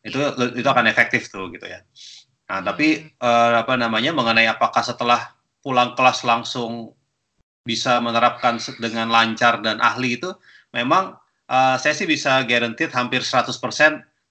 Itu 0.05 0.19
itu 0.55 0.67
akan 0.67 0.87
efektif 0.87 1.27
tuh 1.27 1.51
gitu 1.51 1.67
ya. 1.67 1.83
Nah 2.47 2.63
tapi 2.63 3.11
uh, 3.19 3.59
apa 3.59 3.75
namanya 3.75 4.15
mengenai 4.15 4.47
apakah 4.47 4.79
setelah 4.79 5.35
pulang 5.59 5.97
kelas 5.99 6.23
langsung 6.23 6.95
bisa 7.67 7.99
menerapkan 7.99 8.55
dengan 8.79 9.11
lancar 9.11 9.59
dan 9.59 9.83
ahli 9.83 10.15
itu 10.15 10.31
memang 10.71 11.19
uh, 11.51 11.75
saya 11.75 11.91
sih 11.91 12.07
bisa 12.07 12.39
guaranteed 12.47 12.95
hampir 12.95 13.19
100% 13.19 13.51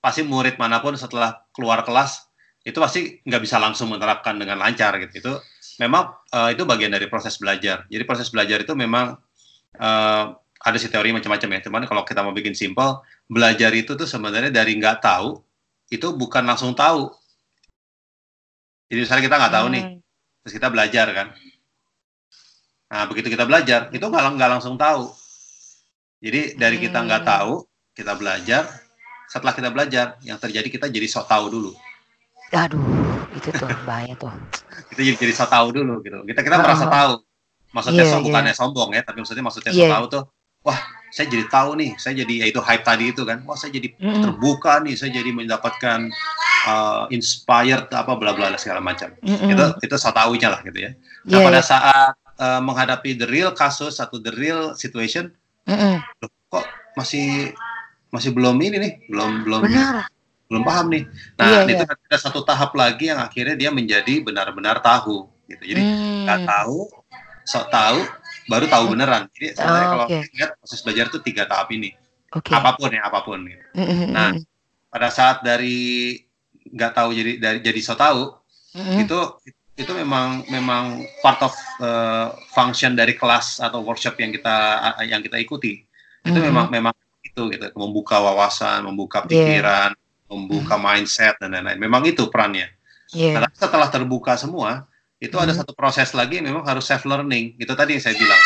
pasti 0.00 0.22
murid 0.24 0.56
mana 0.56 0.80
pun 0.80 0.96
setelah 0.96 1.44
keluar 1.52 1.84
kelas 1.84 2.24
itu 2.64 2.78
pasti 2.80 3.20
nggak 3.22 3.42
bisa 3.44 3.60
langsung 3.62 3.92
menerapkan 3.92 4.34
dengan 4.40 4.58
lancar 4.58 4.96
gitu. 4.98 5.22
Itu 5.22 5.32
memang 5.78 6.16
uh, 6.34 6.50
itu 6.50 6.66
bagian 6.66 6.90
dari 6.90 7.06
proses 7.06 7.38
belajar. 7.38 7.86
Jadi 7.86 8.02
proses 8.02 8.26
belajar 8.32 8.58
itu 8.64 8.74
memang 8.74 9.14
uh, 9.78 10.24
ada 10.66 10.76
sih 10.76 10.90
teori 10.90 11.14
macam-macam 11.14 11.48
ya 11.54 11.60
cuman 11.62 11.82
kalau 11.86 12.02
kita 12.02 12.26
mau 12.26 12.34
bikin 12.34 12.50
simple 12.52 12.98
belajar 13.30 13.70
itu 13.70 13.94
tuh 13.94 14.02
sebenarnya 14.04 14.50
dari 14.50 14.74
nggak 14.74 14.98
tahu 14.98 15.38
itu 15.88 16.10
bukan 16.12 16.42
langsung 16.42 16.74
tahu 16.74 17.06
jadi 18.90 18.98
misalnya 19.02 19.24
kita 19.24 19.36
nggak 19.38 19.54
tahu 19.54 19.66
nih 19.70 19.84
Hmm. 19.86 19.98
terus 20.42 20.52
kita 20.58 20.68
belajar 20.70 21.06
kan 21.14 21.28
nah 22.86 23.02
begitu 23.06 23.30
kita 23.30 23.46
belajar 23.46 23.90
itu 23.90 24.02
nggak 24.02 24.24
nggak 24.34 24.50
langsung 24.50 24.74
tahu 24.74 25.10
jadi 26.18 26.54
dari 26.54 26.76
kita 26.78 26.98
nggak 27.02 27.22
Hmm. 27.22 27.30
tahu 27.30 27.52
kita 27.94 28.12
belajar 28.14 28.62
setelah 29.26 29.54
kita 29.54 29.70
belajar 29.70 30.06
yang 30.22 30.38
terjadi 30.38 30.66
kita 30.66 30.86
jadi 30.86 31.06
sok 31.06 31.26
tahu 31.26 31.46
dulu 31.50 31.72
Aduh, 32.54 32.78
itu 33.34 33.50
tuh 33.50 33.66
bahaya 33.88 34.14
tuh. 34.14 34.30
kita 34.90 35.02
jadi 35.02 35.18
jadi 35.18 35.34
sok 35.34 35.50
tahu 35.50 35.66
dulu 35.74 35.94
gitu 36.02 36.18
kita 36.26 36.40
kita 36.42 36.56
merasa 36.58 36.86
ah. 36.86 36.90
tahu 36.90 37.12
maksudnya 37.74 38.02
Iya, 38.06 38.10
sok 38.14 38.20
iya. 38.22 38.26
bukannya 38.30 38.54
sombong 38.54 38.90
ya 38.94 39.02
tapi 39.02 39.18
maksudnya 39.18 39.42
maksudnya 39.42 39.70
Iya. 39.70 39.78
sok 39.82 39.94
tahu 39.94 40.06
tuh 40.10 40.22
wah 40.66 40.78
saya 41.14 41.30
jadi 41.30 41.46
tahu 41.48 41.78
nih 41.78 41.90
saya 41.96 42.26
jadi 42.26 42.34
ya 42.42 42.46
itu 42.50 42.60
hype 42.60 42.82
tadi 42.84 43.14
itu 43.14 43.22
kan 43.22 43.40
wah 43.46 43.54
saya 43.54 43.70
jadi 43.72 43.88
terbuka 43.96 44.82
nih 44.82 44.98
saya 44.98 45.14
jadi 45.14 45.30
mendapatkan 45.32 46.10
uh, 46.66 47.06
inspired 47.08 47.86
apa 47.88 48.12
bla 48.18 48.34
bla 48.34 48.52
segala 48.58 48.82
macam 48.82 49.14
Mm-mm. 49.22 49.54
itu 49.54 49.64
itu 49.86 49.94
sok 49.96 50.12
tahunya 50.12 50.48
lah 50.50 50.60
gitu 50.66 50.78
ya 50.82 50.90
nah 51.24 51.38
pada 51.46 51.62
iya. 51.62 51.64
saat 51.64 52.12
uh, 52.36 52.60
menghadapi 52.60 53.16
the 53.16 53.24
real 53.30 53.54
kasus 53.54 54.02
atau 54.02 54.18
the 54.18 54.34
real 54.34 54.74
situation 54.74 55.30
Mm-mm. 55.64 56.02
loh, 56.20 56.30
kok 56.50 56.66
masih 56.98 57.54
masih 58.10 58.34
belum 58.34 58.58
ini 58.60 58.76
nih 58.76 58.92
belum 59.08 59.46
belum 59.46 59.62
Benar. 59.70 60.04
belum 60.50 60.62
paham 60.66 60.86
nih 60.90 61.02
nah 61.38 61.64
Iya, 61.64 61.80
itu 61.80 61.84
iya. 61.86 61.96
ada 61.96 62.18
satu 62.18 62.42
tahap 62.42 62.74
lagi 62.74 63.08
yang 63.08 63.22
akhirnya 63.22 63.54
dia 63.56 63.70
menjadi 63.72 64.20
benar-benar 64.20 64.82
tahu 64.82 65.30
gitu 65.46 65.62
jadi 65.64 65.80
nggak 66.26 66.40
Hmm. 66.42 66.48
tahu 66.50 66.78
sok 67.46 67.70
tahu 67.70 68.00
baru 68.46 68.64
tahu 68.66 68.84
beneran 68.94 69.26
jadi 69.34 69.54
sebenarnya 69.54 69.86
Oh, 69.86 69.92
kalau 69.92 70.06
oke. 70.08 70.20
lihat 70.34 70.50
proses 70.58 70.80
belajar 70.82 71.04
itu 71.10 71.18
tiga 71.22 71.42
tahap 71.44 71.68
ini 71.70 71.90
Oke. 72.34 72.52
apa 72.52 72.74
pun 72.74 72.90
ya 72.90 73.02
apa 73.06 73.20
pun 73.22 73.38
gitu. 73.46 73.64
Mm-mm. 73.74 74.10
Nah, 74.12 74.34
pada 74.90 75.08
saat 75.10 75.40
dari 75.42 76.18
nggak 76.66 76.92
tahu 76.92 77.08
jadi 77.14 77.32
dari 77.38 77.58
jadi 77.62 77.80
sok 77.80 77.98
tahu 77.98 78.20
Mm-mm. 78.76 78.98
itu 79.06 79.18
itu 79.76 79.92
memang 79.92 80.42
memang 80.48 81.04
part 81.20 81.40
of 81.44 81.52
uh, 81.78 82.32
function 82.50 82.96
dari 82.96 83.12
kelas 83.12 83.60
atau 83.60 83.84
workshop 83.84 84.16
yang 84.18 84.32
kita 84.32 84.56
yang 85.04 85.20
kita 85.20 85.36
ikuti 85.36 85.84
itu 86.24 86.38
Mhm. 86.38 86.46
memang 86.50 86.66
memang 86.72 86.94
itu 87.22 87.42
gitu 87.52 87.66
membuka 87.76 88.18
wawasan 88.18 88.82
membuka 88.82 89.22
pikiran 89.22 89.92
membuka 90.26 90.74
mindset 90.74 91.36
dan 91.38 91.54
lain-lain 91.54 91.78
memang 91.78 92.02
itu 92.06 92.26
perannya 92.32 92.72
Iya. 93.14 93.38
Nah, 93.38 93.46
setelah 93.54 93.86
terbuka 93.86 94.34
semua 94.34 94.82
itu 95.16 95.36
ada 95.36 95.52
Mhm. 95.52 95.58
satu 95.64 95.72
proses 95.72 96.12
lagi 96.12 96.38
memang 96.38 96.60
harus 96.62 96.84
self 96.84 97.04
learning 97.04 97.56
itu 97.56 97.72
tadi 97.72 97.96
yang 97.96 98.04
saya 98.04 98.16
bilang 98.16 98.42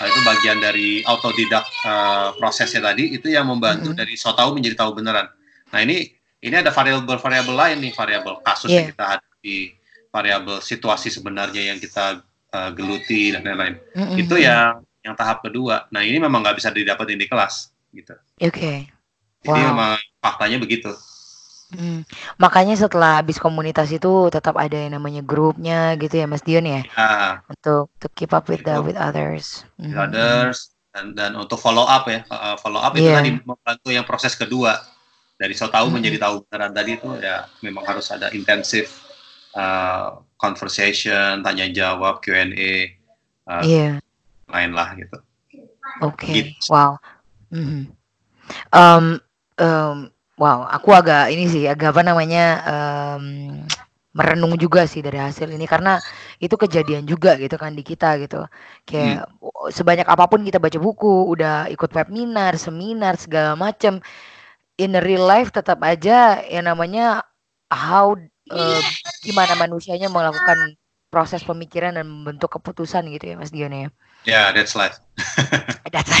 Nah, 0.00 0.08
itu 0.08 0.20
bagian 0.24 0.56
dari 0.58 1.04
autodidak 1.04 1.60
uh, 1.84 2.32
prosesnya 2.40 2.80
tadi 2.80 3.12
itu 3.12 3.28
yang 3.28 3.44
membantu 3.44 3.92
Mhm. 3.92 4.00
dari 4.00 4.16
so 4.16 4.32
tahu 4.32 4.56
menjadi 4.56 4.80
tahu 4.80 4.96
beneran 4.96 5.28
nah 5.68 5.78
ini 5.78 6.08
ini 6.40 6.56
ada 6.56 6.72
variabel-variabel 6.72 7.52
lain 7.52 7.76
nih 7.84 7.92
variabel 7.92 8.40
kasus 8.40 8.72
yang 8.72 8.88
Iya. 8.88 8.96
kita 8.96 9.04
hadapi 9.06 9.56
variabel 10.08 10.56
situasi 10.58 11.12
sebenarnya 11.12 11.68
yang 11.68 11.78
kita 11.78 12.24
uh, 12.50 12.70
geluti 12.72 13.30
dan 13.30 13.44
lain-lain 13.44 13.76
Mm-mm. 13.92 14.16
itu 14.18 14.40
yang 14.40 14.80
yang 15.04 15.12
tahap 15.14 15.44
kedua 15.44 15.84
nah 15.92 16.00
ini 16.00 16.16
memang 16.16 16.40
nggak 16.40 16.56
bisa 16.56 16.72
didapetin 16.72 17.20
di 17.20 17.28
kelas 17.28 17.68
gitu 17.92 18.16
Oke. 18.40 18.88
jadi 19.44 19.60
Wow. 19.60 19.68
memang 19.76 19.92
faktanya 20.18 20.56
begitu 20.56 20.90
Hmm. 21.70 22.02
Makanya 22.36 22.74
setelah 22.74 23.22
habis 23.22 23.38
komunitas 23.38 23.94
itu 23.94 24.26
tetap 24.34 24.58
ada 24.58 24.74
yang 24.74 24.98
namanya 24.98 25.22
grupnya 25.22 25.94
gitu 25.94 26.18
ya 26.18 26.26
Mas 26.26 26.42
Dion 26.42 26.66
ya 26.66 26.82
nah 26.98 27.46
untuk 27.46 27.90
to 28.02 28.06
keep 28.14 28.34
up 28.34 28.46
with 28.50 28.66
the 28.66 28.74
Itu. 28.74 28.86
with 28.90 28.98
others. 28.98 29.62
with 29.78 29.94
Mhm. 29.94 30.02
others 30.10 30.74
dan 30.90 31.14
dan 31.14 31.30
untuk 31.38 31.62
follow 31.62 31.86
up 31.86 32.10
ya 32.10 32.26
uh, 32.26 32.58
follow 32.58 32.82
up 32.82 32.90
itu 32.98 33.06
Iya. 33.06 33.22
tadi 33.22 33.30
membantu 33.42 33.88
yang 33.94 34.02
proses 34.02 34.34
kedua 34.34 34.82
dari 35.38 35.54
so 35.54 35.70
tahu 35.70 35.88
Mhm. 35.90 35.94
menjadi 35.94 36.16
tahu 36.26 36.34
beneran 36.50 36.72
tadi 36.74 36.90
itu 36.98 37.08
ya 37.22 37.46
memang 37.62 37.86
harus 37.86 38.10
ada 38.10 38.34
intensif 38.34 38.98
uh, 39.54 40.18
conversation 40.34 41.42
tanya 41.42 41.70
jawab 41.70 42.18
Q&A 42.18 42.98
uh, 43.46 43.62
Iya. 43.62 44.02
lain 44.50 44.70
lah 44.74 44.98
gitu 44.98 45.18
Oke. 46.00 46.26
Gitu. 46.32 46.50
Wow. 46.70 46.96
Mhm. 47.50 47.90
Em, 48.72 49.04
em, 49.58 49.96
wow, 50.40 50.58
aku 50.76 50.88
agak 50.98 51.30
ini 51.34 51.44
sih 51.52 51.64
agak 51.72 51.88
apa 51.94 52.02
namanya 52.08 52.40
em, 52.70 53.24
merenung 54.18 54.54
juga 54.58 54.80
sih 54.90 55.00
dari 55.06 55.18
hasil 55.22 55.48
ini 55.54 55.66
karena 55.70 56.02
itu 56.44 56.54
kejadian 56.58 57.04
juga 57.12 57.30
gitu 57.42 57.56
kan 57.62 57.72
di 57.78 57.82
kita 57.86 58.06
gitu. 58.22 58.36
Kayak 58.88 59.28
oh, 59.44 59.68
sebanyak 59.70 60.06
apa 60.08 60.24
pun 60.30 60.40
kita 60.48 60.58
baca 60.64 60.78
buku, 60.82 61.06
udah 61.32 61.70
ikut 61.74 61.90
webinar, 61.96 62.52
seminar 62.58 63.14
segala 63.20 63.52
macam, 63.64 64.02
in 64.80 64.90
the 64.96 65.02
real 65.04 65.24
life 65.28 65.50
tetap 65.54 65.78
aja 65.84 66.40
yang 66.48 66.66
namanya 66.70 67.22
how 67.70 68.16
eh, 68.50 68.80
gimana 69.24 69.52
manusianya 69.58 70.08
melakukan 70.10 70.76
proses 71.12 71.42
pemikiran 71.46 71.94
dan 71.98 72.06
membentuk 72.08 72.50
keputusan 72.58 73.06
gitu 73.14 73.24
ya 73.30 73.36
Mas 73.40 73.52
Dion 73.54 73.72
ya. 73.74 73.88
Ya 74.24 74.52
that's 74.52 74.74
life. 74.76 74.98
That's 75.92 76.12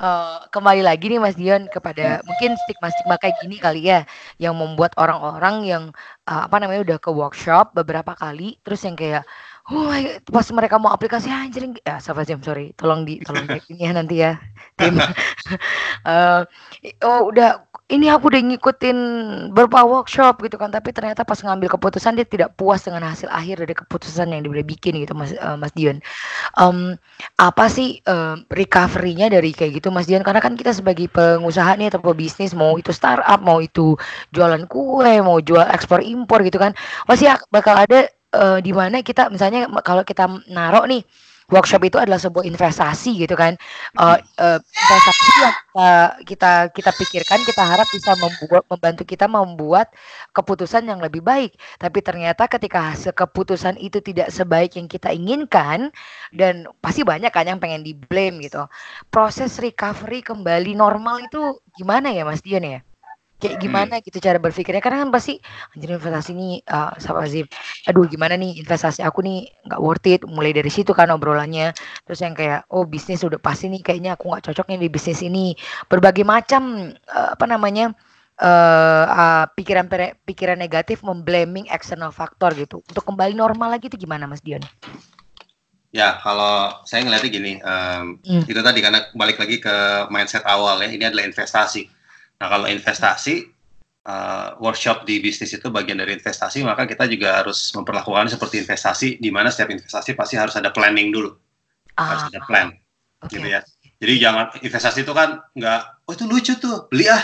Eh, 0.00 0.38
kembali 0.48 0.80
lagi 0.80 1.12
nih 1.12 1.20
Mas 1.20 1.36
Dion 1.36 1.68
kepada 1.68 2.24
mungkin 2.24 2.56
stigma-stigma 2.56 3.20
kayak 3.20 3.36
gini 3.44 3.60
kali 3.60 3.84
ya 3.84 4.08
yang 4.40 4.56
membuat 4.56 4.96
orang-orang 4.96 5.68
yang 5.68 5.84
eh, 6.24 6.40
apa 6.48 6.56
namanya 6.56 6.80
udah 6.88 6.98
ke 7.04 7.12
workshop 7.12 7.76
beberapa 7.76 8.16
kali 8.16 8.56
terus 8.64 8.80
yang 8.88 8.96
kayak 8.96 9.28
oh 9.68 9.84
my 9.90 10.00
God," 10.00 10.22
pas 10.32 10.46
mereka 10.56 10.76
mau 10.80 10.90
aplikasi 10.94 11.28
anjir 11.28 11.68
ya 11.84 12.00
sahabat 12.00 12.24
jam 12.30 12.40
sorry. 12.40 12.72
Tolong 12.78 13.04
di 13.04 13.20
tolong 13.20 13.44
di 13.44 13.60
ini 13.72 13.82
ya 13.84 13.92
nanti 13.92 14.16
ya. 14.24 14.32
Tim. 14.78 14.96
Eh, 16.00 16.40
oh 17.04 17.28
udah 17.28 17.60
ini 17.92 18.06
aku 18.08 18.30
udah 18.32 18.40
ngikutin 18.40 18.98
beberapa 19.52 19.84
workshop 19.84 20.40
gitu 20.46 20.56
kan 20.56 20.70
tapi 20.72 20.94
ternyata 20.96 21.26
pas 21.28 21.36
ngambil 21.42 21.76
keputusan 21.76 22.16
dia 22.16 22.24
tidak 22.24 22.54
puas 22.56 22.80
dengan 22.86 23.04
hasil 23.04 23.28
akhir 23.28 23.60
dari 23.66 23.74
keputusan 23.76 24.30
yang 24.32 24.40
dia 24.46 24.52
udah 24.54 24.64
bikin 24.66 24.96
gitu 25.04 25.12
Mas 25.12 25.34
eh, 25.34 25.56
Mas 25.60 25.72
Dion. 25.76 25.98
Em, 26.58 26.96
apa 27.38 27.66
sih 27.70 28.00
eh, 28.04 28.36
recovery-nya 28.50 29.28
dari 29.32 29.50
kayak 29.54 29.80
gitu 29.82 29.88
Mas 29.94 30.06
Dian? 30.08 30.22
Karena 30.26 30.40
kan 30.42 30.54
kita 30.58 30.72
sebagai 30.76 31.06
pengusaha 31.10 31.74
nih 31.78 31.90
atau 31.92 32.00
pebisnis 32.02 32.52
mau 32.56 32.76
itu 32.80 32.90
startup, 32.94 33.40
mau 33.42 33.58
itu 33.62 33.96
jualan 34.34 34.64
kue, 34.70 35.14
mau 35.24 35.38
jual 35.42 35.66
ekspor 35.70 36.00
impor 36.04 36.42
gitu 36.46 36.58
kan, 36.60 36.72
pasti 37.08 37.26
ak- 37.30 37.48
bakal 37.52 37.76
ada 37.76 38.08
eh, 38.34 38.58
di 38.62 38.72
mana 38.74 39.02
kita 39.02 39.30
misalnya 39.30 39.66
kalau 39.82 40.02
kita 40.06 40.26
naruh 40.50 40.86
nih 40.86 41.02
workshop 41.50 41.82
itu 41.82 41.98
adalah 41.98 42.16
sebuah 42.22 42.46
investasi 42.46 43.26
gitu 43.26 43.34
kan. 43.34 43.58
Uh, 43.98 44.16
uh, 44.38 44.58
investasi 44.62 45.30
yang 45.42 45.54
kita, 45.74 46.12
kita 46.24 46.52
kita 46.70 46.90
pikirkan, 46.94 47.38
kita 47.42 47.62
harap 47.66 47.86
bisa 47.90 48.14
membuat 48.16 48.62
membantu 48.70 49.02
kita 49.04 49.26
membuat 49.26 49.90
keputusan 50.32 50.86
yang 50.86 51.02
lebih 51.02 51.20
baik. 51.20 51.58
Tapi 51.76 51.98
ternyata 52.00 52.46
ketika 52.46 52.94
hasil 52.94 53.12
keputusan 53.12 53.76
itu 53.82 53.98
tidak 54.00 54.30
sebaik 54.30 54.78
yang 54.78 54.86
kita 54.86 55.10
inginkan 55.10 55.90
dan 56.30 56.70
pasti 56.80 57.02
banyak 57.02 57.34
kan 57.34 57.44
yang 57.50 57.58
pengen 57.58 57.82
di 57.82 57.92
blame 57.92 58.40
gitu. 58.46 58.64
Proses 59.10 59.58
recovery 59.58 60.22
kembali 60.22 60.72
normal 60.78 61.26
itu 61.26 61.58
gimana 61.76 62.14
ya 62.14 62.22
Mas 62.22 62.40
Dion 62.40 62.64
ya? 62.64 62.80
Kayak 63.40 63.56
Hmm. 63.56 63.64
gimana 63.64 63.94
gitu 64.04 64.20
cara 64.20 64.36
berpikirnya 64.36 64.84
karena 64.84 65.02
kan 65.02 65.10
pasti 65.10 65.40
anjir 65.72 65.96
investasi 65.96 66.30
nih 66.36 66.54
uh, 66.68 66.92
sama 67.00 67.24
Azim 67.24 67.48
aduh 67.88 68.04
gimana 68.06 68.36
nih 68.36 68.60
investasi 68.60 69.00
aku 69.00 69.24
nih 69.24 69.48
nggak 69.66 69.80
worth 69.80 70.06
it 70.06 70.20
mulai 70.28 70.52
dari 70.52 70.68
situ 70.68 70.92
kan 70.92 71.08
obrolannya 71.08 71.72
terus 72.04 72.20
yang 72.20 72.36
kayak 72.36 72.68
oh 72.70 72.84
bisnis 72.84 73.24
udah 73.24 73.40
pasti 73.40 73.72
nih 73.72 73.80
kayaknya 73.80 74.14
aku 74.14 74.28
nggak 74.28 74.52
cocok 74.52 74.68
nih 74.70 74.78
di 74.84 74.88
bisnis 74.92 75.24
ini 75.24 75.56
berbagai 75.88 76.22
macam 76.22 76.92
uh, 77.08 77.28
apa 77.34 77.44
namanya 77.48 77.96
eh 78.40 79.04
uh, 79.08 79.44
pikiran 79.52 79.84
pikiran 80.24 80.56
negatif 80.56 81.04
memblaming 81.04 81.68
external 81.68 82.08
factor 82.08 82.52
gitu 82.56 82.80
untuk 82.84 83.04
kembali 83.04 83.36
normal 83.36 83.76
lagi 83.76 83.92
itu 83.92 84.00
gimana 84.00 84.24
Mas 84.24 84.40
Dion? 84.40 84.64
Ya, 85.90 86.22
kalau 86.22 86.70
saya 86.86 87.02
ngeliatnya 87.02 87.30
gini, 87.34 87.52
em, 87.58 88.22
Hmm. 88.22 88.46
itu 88.46 88.62
tadi 88.62 88.78
karena 88.78 89.10
balik 89.10 89.42
lagi 89.42 89.58
ke 89.58 90.06
mindset 90.06 90.46
awal 90.46 90.78
ya, 90.78 90.86
ini 90.86 91.02
adalah 91.02 91.26
investasi. 91.26 91.90
Nah, 92.40 92.48
kalau 92.48 92.66
investasi, 92.72 93.52
eh, 94.08 94.48
workshop 94.64 95.04
di 95.04 95.20
bisnis 95.20 95.52
itu 95.52 95.68
bagian 95.68 96.00
dari 96.00 96.16
investasi, 96.16 96.64
maka 96.64 96.88
kita 96.88 97.04
juga 97.04 97.44
harus 97.44 97.68
memperlakukan 97.76 98.32
seperti 98.32 98.64
investasi, 98.64 99.08
di 99.20 99.28
mana 99.28 99.52
setiap 99.52 99.76
investasi 99.76 100.16
pasti 100.16 100.40
harus 100.40 100.56
ada 100.56 100.72
planning 100.72 101.12
dulu, 101.12 101.36
harus 102.00 102.24
Ah, 102.24 102.28
ada 102.32 102.40
plan, 102.48 102.68
oke. 103.20 103.28
gitu 103.28 103.44
ya. 103.44 103.60
Jadi 104.00 104.14
jangan 104.16 104.56
investasi 104.56 105.04
itu 105.04 105.12
kan 105.12 105.44
nggak, 105.52 105.80
oh 106.08 106.12
itu 106.16 106.24
lucu 106.24 106.52
tuh, 106.56 106.88
beli 106.88 107.12
ah, 107.12 107.20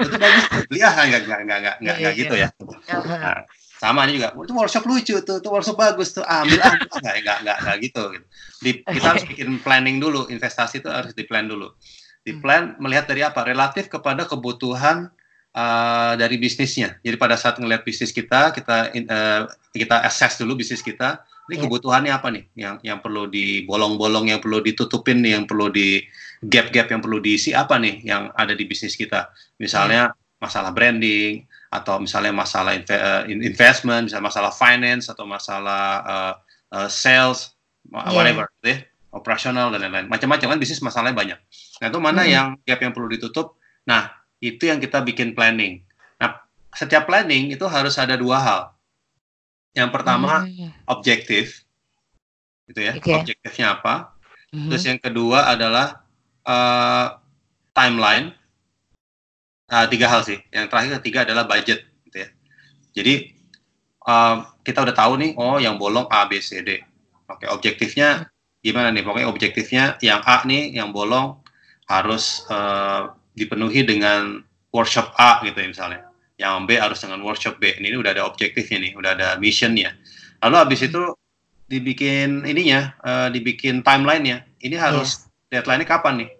itu 0.00 0.16
bagus 0.16 0.44
tuh, 0.48 0.64
beli 0.72 0.80
ah, 0.80 0.92
nggak 0.96 1.06
nggak 1.12 1.20
nggak 1.28 1.40
nggak 1.44 1.58
nggak 1.60 1.76
Iya, 1.84 2.00
nggak 2.00 2.14
iya. 2.16 2.20
gitu 2.24 2.34
ya. 2.40 2.48
Aha. 2.88 3.16
Nah, 3.20 3.40
sama 3.76 4.08
ini 4.08 4.16
juga 4.16 4.32
itu 4.32 4.52
workshop 4.56 4.84
lucu 4.88 5.14
tuh 5.20 5.36
itu 5.44 5.48
workshop 5.52 5.76
bagus 5.76 6.16
tuh 6.16 6.24
ah, 6.24 6.40
ambil 6.40 6.56
ah 6.64 6.72
nggak 6.72 7.14
nggak 7.20 7.56
nggak 7.60 7.76
gitu, 7.84 8.02
gitu. 8.16 8.26
Di, 8.64 8.70
kita 8.80 9.06
harus 9.12 9.24
bikin 9.28 9.60
planning 9.60 10.00
dulu 10.00 10.24
investasi 10.32 10.80
itu 10.80 10.88
harus 10.88 11.12
di 11.12 11.28
plan 11.28 11.44
dulu 11.44 11.68
di 12.24 12.32
plan 12.40 12.74
melihat 12.80 13.04
dari 13.06 13.20
apa 13.22 13.44
relatif 13.44 13.92
kepada 13.92 14.24
kebutuhan 14.24 15.12
uh, 15.52 16.12
dari 16.16 16.40
bisnisnya 16.40 16.96
jadi 17.04 17.16
pada 17.20 17.36
saat 17.36 17.60
ngelihat 17.60 17.84
bisnis 17.84 18.10
kita 18.10 18.50
kita 18.56 18.90
uh, 18.90 19.42
kita 19.76 20.02
assess 20.08 20.40
dulu 20.40 20.58
bisnis 20.58 20.80
kita 20.80 21.20
ini 21.44 21.60
Iya. 21.60 21.68
kebutuhannya 21.68 22.08
apa 22.08 22.28
nih 22.32 22.44
yang 22.56 22.80
yang 22.80 22.98
perlu 23.04 23.28
dibolong-bolong 23.28 24.32
yang 24.32 24.40
perlu 24.40 24.64
ditutupin 24.64 25.20
yang 25.20 25.44
perlu 25.44 25.68
di 25.68 26.00
gap-gap 26.40 26.88
yang 26.88 27.04
perlu 27.04 27.20
diisi 27.20 27.52
apa 27.52 27.76
nih 27.76 28.00
yang 28.00 28.32
ada 28.32 28.56
di 28.56 28.64
bisnis 28.64 28.96
kita 28.96 29.28
misalnya 29.60 30.16
masalah 30.40 30.72
branding 30.72 31.44
atau 31.74 31.98
misalnya 31.98 32.30
masalah 32.30 32.78
inve- 32.78 33.02
uh, 33.02 33.26
in- 33.26 33.42
investment, 33.42 34.06
misalnya 34.06 34.30
masalah 34.30 34.52
finance 34.54 35.10
atau 35.10 35.26
masalah 35.26 35.84
uh, 36.06 36.34
uh, 36.70 36.88
sales, 36.88 37.50
Yeah. 37.84 38.16
whatever, 38.16 38.48
ya, 38.64 38.80
operasional 39.12 39.68
dan 39.68 39.84
lain-lain. 39.84 40.08
Macam-macam 40.08 40.56
kan 40.56 40.58
bisnis 40.58 40.80
masalahnya 40.80 41.12
banyak. 41.12 41.38
Nah 41.84 41.92
itu 41.92 42.00
mana 42.00 42.24
Hmm. 42.24 42.32
yang 42.32 42.46
gap 42.64 42.80
yang 42.80 42.96
perlu 42.96 43.12
ditutup? 43.12 43.60
Nah 43.84 44.08
itu 44.40 44.64
yang 44.64 44.80
kita 44.80 45.04
bikin 45.04 45.36
planning. 45.36 45.84
Nah 46.16 46.40
setiap 46.72 47.04
planning 47.04 47.52
itu 47.52 47.68
harus 47.68 48.00
ada 48.00 48.16
dua 48.16 48.40
hal. 48.40 48.60
Yang 49.76 49.92
pertama 49.92 50.48
Hmm. 50.48 50.72
objektif, 50.88 51.68
gitu 52.72 52.80
ya. 52.80 52.96
Oke. 52.96 53.12
Objektifnya 53.20 53.76
apa? 53.76 54.16
Mhm. 54.48 54.72
Terus 54.72 54.84
yang 54.88 54.96
kedua 54.96 55.52
adalah 55.52 56.00
uh, 56.48 57.20
timeline. 57.76 58.32
Ah, 59.68 59.84
tiga 59.84 60.08
hal 60.08 60.24
sih. 60.24 60.40
Yang 60.48 60.72
terakhir 60.72 60.90
ketiga 61.04 61.18
adalah 61.28 61.44
budget, 61.44 61.84
gitu 62.08 62.16
ya. 62.24 62.28
Jadi 62.96 63.36
uh, 64.08 64.48
kita 64.64 64.88
udah 64.88 64.96
tahu 64.96 65.20
nih, 65.20 65.36
oh 65.36 65.60
yang 65.60 65.76
bolong 65.76 66.08
A, 66.08 66.24
B, 66.24 66.40
C, 66.40 66.64
D. 66.64 66.80
Oke, 67.28 67.44
objektifnya 67.48 68.32
gimana 68.64 68.88
nih? 68.88 69.04
Pokoknya 69.04 69.28
objektifnya 69.28 69.84
yang 70.00 70.24
A 70.24 70.40
nih, 70.48 70.80
yang 70.80 70.88
bolong 70.96 71.43
harus 71.90 72.46
uh, 72.48 73.12
dipenuhi 73.36 73.84
dengan 73.84 74.40
workshop 74.72 75.12
A 75.20 75.42
gitu 75.44 75.58
ya 75.58 75.68
misalnya. 75.68 76.00
Yang 76.34 76.54
B 76.66 76.70
harus 76.74 76.98
dengan 76.98 77.20
workshop 77.22 77.62
B. 77.62 77.78
Ini 77.78 77.94
udah 77.94 78.10
ada 78.10 78.26
objektifnya 78.26 78.82
nih, 78.82 78.92
udah 78.98 79.10
ada 79.14 79.28
missionnya. 79.38 79.94
Lalu 80.42 80.56
habis 80.58 80.80
itu 80.82 81.02
dibikin 81.70 82.42
ininya, 82.44 82.92
uh, 83.06 83.28
dibikin 83.30 83.86
timelinenya. 83.86 84.42
Ini 84.58 84.76
harus 84.76 85.30
deadline-nya 85.48 85.86
kapan 85.86 86.26
nih? 86.26 86.30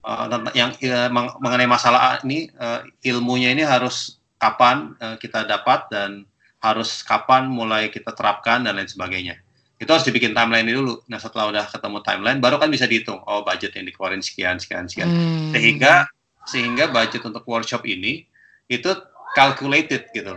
Uh, 0.00 0.48
yang 0.56 0.72
uh, 0.76 1.08
meng- 1.12 1.36
mengenai 1.40 1.68
masalah 1.68 2.20
ini 2.24 2.48
uh, 2.56 2.84
ilmunya 3.04 3.52
ini 3.52 3.64
harus 3.64 4.20
kapan 4.40 4.96
uh, 5.00 5.20
kita 5.20 5.44
dapat 5.44 5.88
dan 5.92 6.24
harus 6.60 7.04
kapan 7.04 7.48
mulai 7.48 7.88
kita 7.88 8.12
terapkan 8.12 8.64
dan 8.64 8.76
lain 8.76 8.88
sebagainya. 8.88 9.40
Itu 9.80 9.88
harus 9.88 10.04
dibikin 10.04 10.36
timeline 10.36 10.68
dulu. 10.68 11.00
Nah 11.08 11.16
setelah 11.16 11.48
udah 11.48 11.64
ketemu 11.72 11.98
timeline, 12.04 12.38
baru 12.38 12.60
kan 12.60 12.68
bisa 12.68 12.84
dihitung. 12.84 13.24
Oh 13.24 13.40
budget 13.40 13.72
yang 13.72 13.88
dikeluarin 13.88 14.20
sekian, 14.20 14.60
sekian, 14.60 14.84
sekian. 14.84 15.08
Hmm. 15.08 15.56
Sehingga 15.56 16.04
sehingga 16.44 16.92
budget 16.92 17.24
untuk 17.24 17.48
workshop 17.48 17.88
ini 17.88 18.28
itu 18.68 18.92
calculated 19.32 20.12
gitu, 20.12 20.36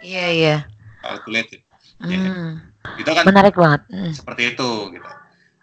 Iya 0.00 0.26
iya. 0.30 0.56
calculated. 1.02 1.60
Ya. 2.06 2.18
Hmm. 2.22 2.62
Itu 2.94 3.10
kan 3.10 3.26
Menarik 3.26 3.58
banget. 3.58 3.82
Hmm. 3.90 4.14
seperti 4.14 4.54
itu 4.54 4.70
gitu. 4.94 5.10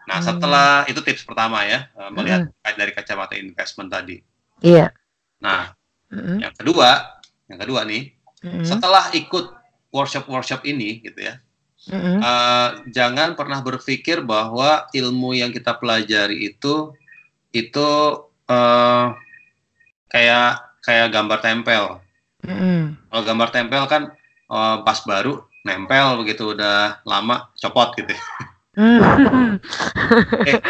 Nah, 0.06 0.22
Hmm. 0.22 0.28
setelah 0.28 0.70
itu 0.86 1.02
tips 1.02 1.26
pertama 1.26 1.66
ya, 1.66 1.90
eh, 1.90 2.10
melihat 2.14 2.52
dari 2.78 2.92
kacamata 2.94 3.34
investment 3.40 3.90
tadi. 3.90 4.22
Iya. 4.62 4.92
Nah, 5.42 5.74
Hmm. 6.12 6.38
yang 6.44 6.54
kedua, 6.54 7.18
yang 7.50 7.60
kedua 7.64 7.82
nih, 7.88 8.14
Hmm. 8.46 8.62
setelah 8.62 9.10
ikut 9.18 9.50
workshop-workshop 9.90 10.62
ini 10.68 11.02
gitu 11.02 11.26
ya, 11.26 11.42
Hmm. 11.86 12.18
eh, 12.18 12.70
jangan 12.90 13.38
pernah 13.38 13.62
berpikir 13.62 14.26
bahwa 14.26 14.90
ilmu 14.90 15.38
yang 15.38 15.54
kita 15.54 15.78
pelajari 15.78 16.50
itu 16.50 16.98
itu 17.54 17.88
eh, 18.50 19.06
kayak 20.10 20.50
kayak 20.82 21.08
gambar 21.14 21.40
tempel. 21.46 21.84
Hmm. 22.42 22.98
Kalau 23.10 23.24
gambar 23.26 23.50
tempel 23.54 23.84
kan 23.86 24.04
eh, 24.50 24.78
pas 24.82 25.00
baru 25.06 25.46
nempel 25.66 26.22
begitu 26.22 26.54
udah 26.58 27.02
lama 27.06 27.50
copot 27.58 27.94
gitu. 27.98 28.14
Hmm. 28.76 29.58
Eh, 30.46 30.62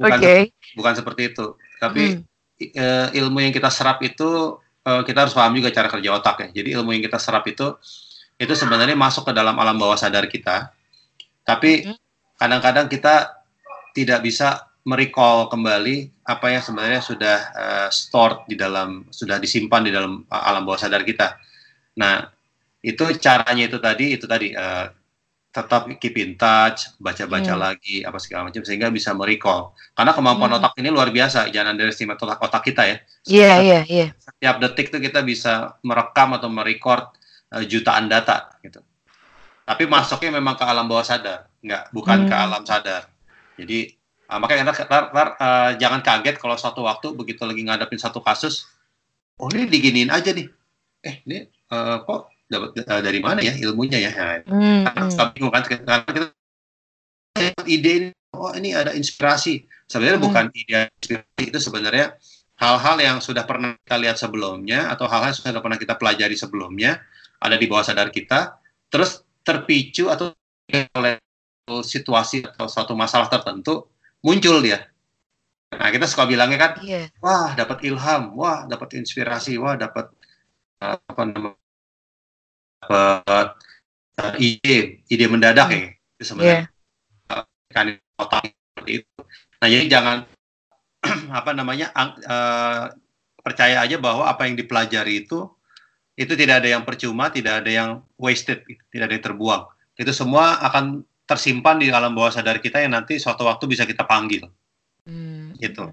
bukan 0.00 0.18
Oke. 0.24 0.36
bukan 0.72 0.94
seperti 0.96 1.22
itu. 1.34 1.52
Tapi 1.76 2.24
i- 2.60 2.72
eh, 2.72 3.08
ilmu 3.20 3.44
yang 3.44 3.52
kita 3.52 3.68
serap 3.68 4.00
itu 4.00 4.56
kita 4.88 5.28
harus 5.28 5.36
paham 5.36 5.52
juga 5.52 5.68
cara 5.68 5.84
kerja 5.92 6.16
otak 6.16 6.48
ya. 6.48 6.48
Jadi 6.62 6.72
ilmu 6.80 6.96
yang 6.96 7.04
kita 7.04 7.20
serap 7.20 7.44
itu 7.44 7.76
itu 8.38 8.54
sebenarnya 8.54 8.94
masuk 8.94 9.28
ke 9.28 9.32
dalam 9.34 9.58
alam 9.58 9.76
bawah 9.76 9.98
sadar 9.98 10.26
kita. 10.30 10.70
Tapi 11.42 11.86
kadang-kadang 12.38 12.86
kita 12.86 13.34
tidak 13.96 14.20
bisa 14.24 14.64
merecall 14.86 15.50
kembali 15.52 16.24
apa 16.24 16.46
yang 16.54 16.62
sebenarnya 16.64 17.02
sudah 17.04 17.38
eh, 17.52 17.88
stored 17.92 18.48
di 18.48 18.56
dalam 18.56 19.04
sudah 19.12 19.36
disimpan 19.42 19.82
di 19.84 19.92
dalam 19.92 20.22
eh, 20.24 20.42
alam 20.50 20.62
bawah 20.64 20.80
sadar 20.80 21.02
kita. 21.04 21.36
Nah, 21.98 22.24
itu 22.84 23.04
caranya 23.18 23.64
itu 23.68 23.78
tadi 23.82 24.14
itu 24.16 24.26
tadi 24.30 24.54
eh, 24.54 24.86
tetap 25.50 25.88
keep 25.98 26.14
in 26.20 26.36
touch, 26.38 26.94
baca-baca 27.00 27.52
Hmm. 27.56 27.62
lagi 27.72 28.04
apa 28.06 28.20
segala 28.22 28.48
macam 28.52 28.62
sehingga 28.62 28.92
bisa 28.92 29.10
merecall. 29.16 29.74
Karena 29.96 30.12
kemampuan 30.14 30.52
Hmm. 30.54 30.58
otak 30.62 30.76
ini 30.78 30.88
luar 30.92 31.10
biasa, 31.10 31.48
jangan 31.50 31.74
underestimate 31.74 32.20
otak, 32.20 32.38
otak 32.44 32.62
kita 32.68 32.82
ya. 32.86 32.96
Iya 33.26 33.52
iya 33.64 33.80
iya. 33.88 34.06
Setiap 34.20 34.56
detik 34.62 34.92
tuh 34.94 35.00
kita 35.02 35.24
bisa 35.26 35.74
merekam 35.82 36.36
atau 36.38 36.48
merecord 36.52 37.10
eh, 37.54 37.64
jutaan 37.68 38.08
data 38.08 38.56
gitu. 38.64 38.80
Tapi 39.68 39.84
masuknya 39.84 40.40
memang 40.40 40.56
ke 40.56 40.64
alam 40.64 40.88
bawah 40.88 41.04
sadar, 41.04 41.52
nggak 41.60 41.92
bukan 41.92 42.24
ke 42.24 42.34
Hmm. 42.34 42.44
alam 42.48 42.62
sadar. 42.64 43.08
Jadi 43.60 43.92
eh, 44.28 44.38
makanya 44.40 44.72
ntar, 44.72 44.76
ntar- 44.88 45.10
ntar, 45.12 45.28
eh, 45.40 45.70
jangan 45.80 46.00
kaget 46.00 46.36
kalau 46.40 46.56
suatu 46.56 46.84
waktu 46.84 47.12
begitu 47.16 47.44
lagi 47.44 47.64
ngadepin 47.64 48.00
satu 48.00 48.20
kasus, 48.24 48.68
oh 49.40 49.48
ini 49.52 49.68
diginiin 49.68 50.08
aja 50.12 50.32
nih. 50.32 50.48
Eh 51.04 51.14
ini 51.28 51.38
eh, 51.48 51.96
kok 52.04 52.32
dapat 52.48 52.80
eh, 52.80 53.00
dari 53.04 53.20
mana 53.20 53.40
ya 53.44 53.52
ilmunya 53.60 53.98
ya? 54.00 54.10
Nah, 54.16 54.40
Hmm. 54.48 54.82
karena 54.88 55.02
hmm. 55.04 55.32
bingung 55.36 55.52
kan 55.52 55.62
karena 55.68 55.96
kita 56.08 56.26
ide 57.68 57.92
ini 58.02 58.08
oh 58.34 58.52
ini 58.56 58.72
ada 58.74 58.92
inspirasi 58.96 59.64
sebenarnya 59.84 60.18
Hmm. 60.20 60.26
bukan 60.26 60.44
ide 60.56 60.88
inspirasi 61.00 61.44
itu 61.48 61.58
sebenarnya 61.60 62.06
hal-hal 62.58 62.96
yang 62.98 63.16
sudah 63.22 63.44
pernah 63.46 63.76
kita 63.84 63.96
lihat 64.00 64.16
sebelumnya 64.18 64.90
atau 64.90 65.06
hal-hal 65.06 65.30
yang 65.30 65.38
sudah 65.38 65.62
pernah 65.62 65.78
kita 65.78 65.94
pelajari 65.94 66.34
sebelumnya 66.34 66.98
ada 67.38 67.56
di 67.56 67.66
bawah 67.70 67.84
sadar 67.86 68.10
kita 68.10 68.58
terus 68.90 69.22
terpicu 69.42 70.10
atau 70.10 70.34
oleh 70.98 71.16
situasi 71.84 72.44
atau 72.44 72.66
suatu 72.68 72.92
masalah 72.96 73.28
tertentu 73.28 73.88
muncul 74.20 74.60
dia 74.60 74.88
nah 75.68 75.92
kita 75.92 76.08
suka 76.08 76.24
bilangnya 76.24 76.58
kan 76.58 76.72
Iya. 76.80 77.12
wah 77.20 77.52
dapat 77.52 77.84
ilham 77.84 78.32
wah 78.36 78.64
dapat 78.64 78.96
inspirasi 79.00 79.60
wah 79.60 79.76
dapat 79.76 80.08
eh, 80.80 80.96
apa 80.96 81.22
namanya 81.28 81.56
dapat 82.82 83.48
eh, 84.18 84.34
ide 84.40 84.76
ide 85.08 85.26
mendadak 85.28 85.68
ya 85.70 85.78
itu 85.78 85.92
Iya. 86.18 86.24
sebenarnya 86.24 86.62
kan 87.68 87.86
otak 88.16 88.48
seperti 88.48 89.04
itu. 89.04 89.18
Nah 89.60 89.66
jadi 89.68 89.84
jangan 89.92 90.18
apa 91.38 91.50
namanya 91.52 91.92
eh, 92.24 92.84
percaya 93.44 93.84
aja 93.84 93.96
bahwa 94.00 94.24
apa 94.24 94.48
yang 94.48 94.56
dipelajari 94.56 95.28
itu 95.28 95.46
itu 96.18 96.34
tidak 96.34 96.66
ada 96.66 96.68
yang 96.74 96.82
percuma, 96.82 97.30
tidak 97.30 97.62
ada 97.62 97.70
yang 97.70 97.90
wasted, 98.18 98.66
gitu, 98.66 98.82
tidak 98.90 99.06
ada 99.06 99.14
yang 99.14 99.24
terbuang. 99.30 99.62
Itu 99.94 100.10
semua 100.10 100.58
akan 100.66 101.06
tersimpan 101.22 101.78
di 101.78 101.94
alam 101.94 102.10
bawah 102.10 102.34
sadar 102.34 102.58
kita 102.58 102.82
yang 102.82 102.98
nanti 102.98 103.22
suatu 103.22 103.46
waktu 103.46 103.70
bisa 103.70 103.86
kita 103.86 104.02
panggil 104.02 104.50
Hmm. 105.06 105.54
gitu. 105.56 105.88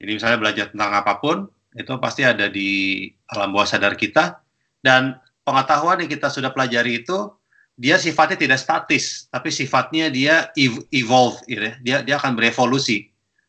Jadi 0.00 0.10
misalnya 0.10 0.38
belajar 0.40 0.66
tentang 0.72 0.90
apa 0.90 1.20
pun 1.22 1.46
itu 1.76 1.92
pasti 2.02 2.24
ada 2.26 2.50
di 2.50 3.06
alam 3.30 3.52
bawah 3.52 3.68
sadar 3.68 3.94
kita 3.94 4.42
dan 4.82 5.18
pengetahuan 5.44 6.02
yang 6.02 6.10
kita 6.10 6.32
sudah 6.32 6.50
pelajari 6.50 7.04
itu 7.04 7.30
dia 7.74 7.98
sifatnya 7.98 8.38
tidak 8.38 8.58
statis 8.62 9.26
tapi 9.30 9.50
sifatnya 9.50 10.06
dia 10.10 10.50
ev- 10.58 10.86
evolve 10.90 11.42
gitu 11.46 11.62
ya. 11.62 11.74
Dia 11.82 11.96
dia 12.02 12.14
akan 12.18 12.34
berevolusi. 12.38 13.06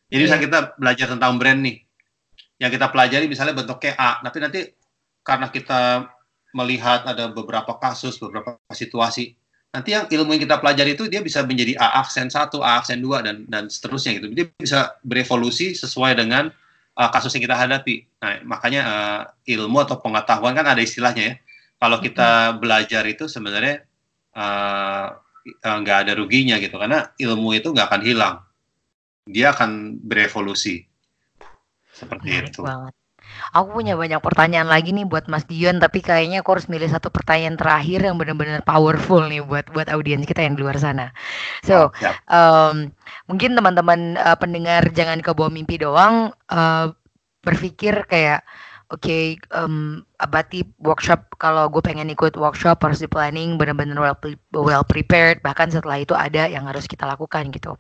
Jadi 0.10 0.22
Iya. 0.22 0.26
misalnya 0.26 0.44
kita 0.44 0.60
belajar 0.78 1.08
tentang 1.18 1.32
brand 1.42 1.60
nih. 1.66 1.78
Yang 2.62 2.72
kita 2.78 2.88
pelajari 2.94 3.26
misalnya 3.26 3.54
bentuknya 3.58 3.94
A, 3.98 4.22
tapi 4.22 4.38
nanti 4.42 4.60
karena 5.26 5.50
kita 5.50 6.08
melihat 6.56 7.04
ada 7.04 7.28
beberapa 7.28 7.76
kasus, 7.82 8.16
beberapa 8.22 8.56
situasi 8.72 9.36
nanti 9.76 9.92
yang 9.92 10.08
ilmu 10.08 10.40
yang 10.40 10.44
kita 10.48 10.64
pelajari 10.64 10.96
itu 10.96 11.12
dia 11.12 11.20
bisa 11.20 11.44
menjadi 11.44 11.76
A 11.76 12.00
aksen 12.00 12.32
1, 12.32 12.48
A 12.64 12.80
aksen 12.80 13.04
2 13.04 13.28
dan 13.28 13.44
dan 13.52 13.68
seterusnya 13.68 14.16
gitu. 14.16 14.32
Dia 14.32 14.48
bisa 14.56 14.96
berevolusi 15.04 15.76
sesuai 15.76 16.16
dengan 16.16 16.48
uh, 16.96 17.10
kasus 17.12 17.36
yang 17.36 17.44
kita 17.44 17.60
hadapi. 17.60 18.08
Nah, 18.24 18.40
makanya 18.48 18.82
uh, 18.88 19.22
ilmu 19.44 19.84
atau 19.84 20.00
pengetahuan 20.00 20.56
kan 20.56 20.64
ada 20.64 20.80
istilahnya 20.80 21.24
ya. 21.28 21.36
Kalau 21.76 22.00
kita 22.00 22.56
belajar 22.56 23.04
itu 23.04 23.28
sebenarnya 23.28 23.84
uh, 24.32 25.12
uh, 25.44 25.78
nggak 25.84 26.08
ada 26.08 26.12
ruginya 26.16 26.56
gitu 26.56 26.80
karena 26.80 27.12
ilmu 27.20 27.60
itu 27.60 27.76
nggak 27.76 27.88
akan 27.92 28.02
hilang. 28.08 28.36
Dia 29.28 29.52
akan 29.52 30.00
berevolusi. 30.00 30.88
Seperti 31.92 32.32
Menarik 32.32 32.56
itu. 32.56 32.64
banget. 32.64 32.94
Aku 33.56 33.76
punya 33.76 33.96
banyak 33.96 34.20
pertanyaan 34.20 34.68
lagi 34.70 34.92
nih 34.92 35.06
buat 35.08 35.28
Mas 35.32 35.48
Dion, 35.48 35.80
tapi 35.80 36.04
kayaknya 36.04 36.44
aku 36.44 36.60
harus 36.60 36.68
milih 36.72 36.88
satu 36.90 37.12
pertanyaan 37.12 37.56
terakhir 37.56 38.06
yang 38.06 38.16
benar-benar 38.20 38.62
powerful 38.64 39.24
nih 39.26 39.44
buat 39.44 39.70
buat 39.72 39.88
audiens 39.92 40.28
kita 40.28 40.44
yang 40.44 40.56
di 40.58 40.62
luar 40.64 40.78
sana. 40.80 41.12
So, 41.64 41.92
um, 42.32 42.92
mungkin 43.30 43.56
teman-teman 43.58 44.20
uh, 44.20 44.38
pendengar 44.38 44.88
jangan 44.94 45.20
ke 45.20 45.32
bawah 45.32 45.52
mimpi 45.52 45.80
doang 45.82 46.32
uh, 46.52 46.92
berpikir 47.46 48.06
kayak 48.10 48.42
oke 48.94 49.42
em, 49.42 50.06
abati 50.22 50.62
workshop 50.82 51.26
kalau 51.42 51.66
gue 51.70 51.82
pengen 51.82 52.10
ikut 52.14 52.38
workshop 52.38 52.78
harus 52.86 53.02
di 53.02 53.10
planning 53.10 53.58
benar-benar 53.58 53.98
well, 53.98 54.18
pre- 54.18 54.42
well 54.54 54.86
prepared 54.86 55.42
bahkan 55.42 55.70
setelah 55.74 55.98
itu 56.02 56.14
ada 56.14 56.46
yang 56.46 56.70
harus 56.70 56.86
kita 56.86 57.06
lakukan 57.10 57.50
gitu 57.50 57.74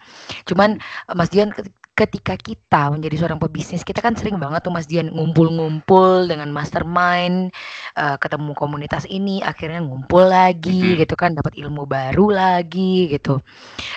cuman 0.49 0.81
Mas 1.13 1.29
Dian 1.29 1.53
ketika 1.95 2.35
kita 2.35 2.91
menjadi 2.91 3.23
seorang 3.23 3.39
pebisnis 3.39 3.87
kita 3.87 4.03
kan 4.03 4.19
sering 4.19 4.35
banget 4.35 4.59
tuh 4.61 4.69
Mas 4.69 4.83
Dian 4.83 5.07
ngumpul-ngumpul 5.09 6.27
dengan 6.27 6.51
mastermind 6.51 7.55
eh, 7.95 8.15
ketemu 8.19 8.51
komunitas 8.51 9.07
ini 9.07 9.39
akhirnya 9.39 9.79
ngumpul 9.79 10.27
lagi 10.27 10.93
Mhm. 10.93 11.07
gitu 11.07 11.15
kan 11.15 11.31
dapat 11.33 11.55
ilmu 11.55 11.87
baru 11.87 12.35
lagi 12.35 13.07
gitu 13.09 13.39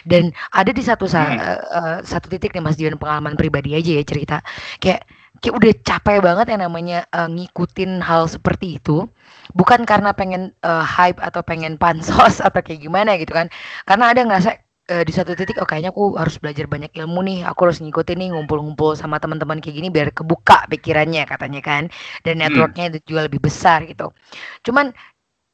dan 0.06 0.30
ada 0.54 0.70
di 0.70 0.82
satu 0.82 1.10
sa- 1.10 1.26
Hmm. 1.26 1.42
eh, 1.74 1.98
satu 2.06 2.30
titik 2.30 2.54
nih 2.54 2.62
Mas 2.62 2.78
Dion 2.78 2.94
pengalaman 2.96 3.34
pribadi 3.34 3.74
aja 3.74 3.90
ya 3.98 4.04
cerita 4.06 4.36
kayak 4.78 5.02
kayak 5.38 5.54
udah 5.54 5.72
capek 5.82 6.18
banget 6.22 6.46
yang 6.54 6.62
namanya 6.70 6.98
eh, 7.10 7.28
ngikutin 7.28 7.98
hal 7.98 8.30
seperti 8.30 8.78
itu 8.78 9.10
bukan 9.58 9.82
karena 9.82 10.14
pengen 10.14 10.54
eh, 10.62 10.84
hype 10.86 11.18
atau 11.18 11.42
pengen 11.42 11.74
pansos 11.82 12.38
atau 12.46 12.62
kayak 12.62 12.78
gimana 12.78 13.18
gitu 13.18 13.34
kan 13.34 13.50
karena 13.90 14.14
ada 14.14 14.22
ngerasa 14.22 14.50
eh, 14.90 15.04
di 15.08 15.12
satu 15.14 15.32
titik 15.38 15.56
oh 15.62 15.68
kayaknya 15.68 15.90
aku 15.94 16.16
harus 16.20 16.36
belajar 16.42 16.66
banyak 16.68 16.92
ilmu 16.96 17.20
nih. 17.28 17.38
Aku 17.50 17.60
harus 17.68 17.78
ngikutin 17.84 18.18
nih 18.20 18.28
ngumpul-ngumpul 18.34 18.96
sama 18.98 19.16
teman-teman 19.22 19.60
kayak 19.62 19.76
gini 19.80 19.88
biar 19.92 20.08
kebuka 20.16 20.66
pikirannya 20.72 21.24
katanya 21.28 21.60
kan. 21.64 21.82
Dan 22.24 22.40
Hmm. 22.42 22.42
networknya 22.42 22.90
itu 22.92 22.98
juga 23.14 23.28
lebih 23.28 23.40
besar 23.44 23.84
gitu. 23.88 24.10
Cuman 24.66 24.92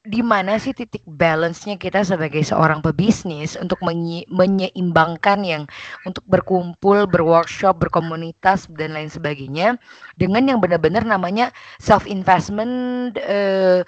di 0.04 0.20
mana 0.20 0.60
sih 0.60 0.76
titik 0.76 1.00
balance-nya 1.08 1.80
kita 1.80 2.04
sebagai 2.04 2.44
seorang 2.44 2.84
pebisnis 2.84 3.56
untuk 3.56 3.80
menyeimbangkan 4.28 5.40
yang 5.44 5.62
untuk 6.04 6.20
berkumpul, 6.28 7.08
berworkshop, 7.08 7.80
berkomunitas 7.80 8.68
dan 8.72 8.92
lain 8.96 9.08
sebagainya 9.08 9.80
dengan 10.20 10.44
yang 10.44 10.58
benar-benar 10.60 11.08
namanya 11.08 11.50
self 11.80 12.04
investment 12.04 13.16
eh, 13.16 13.80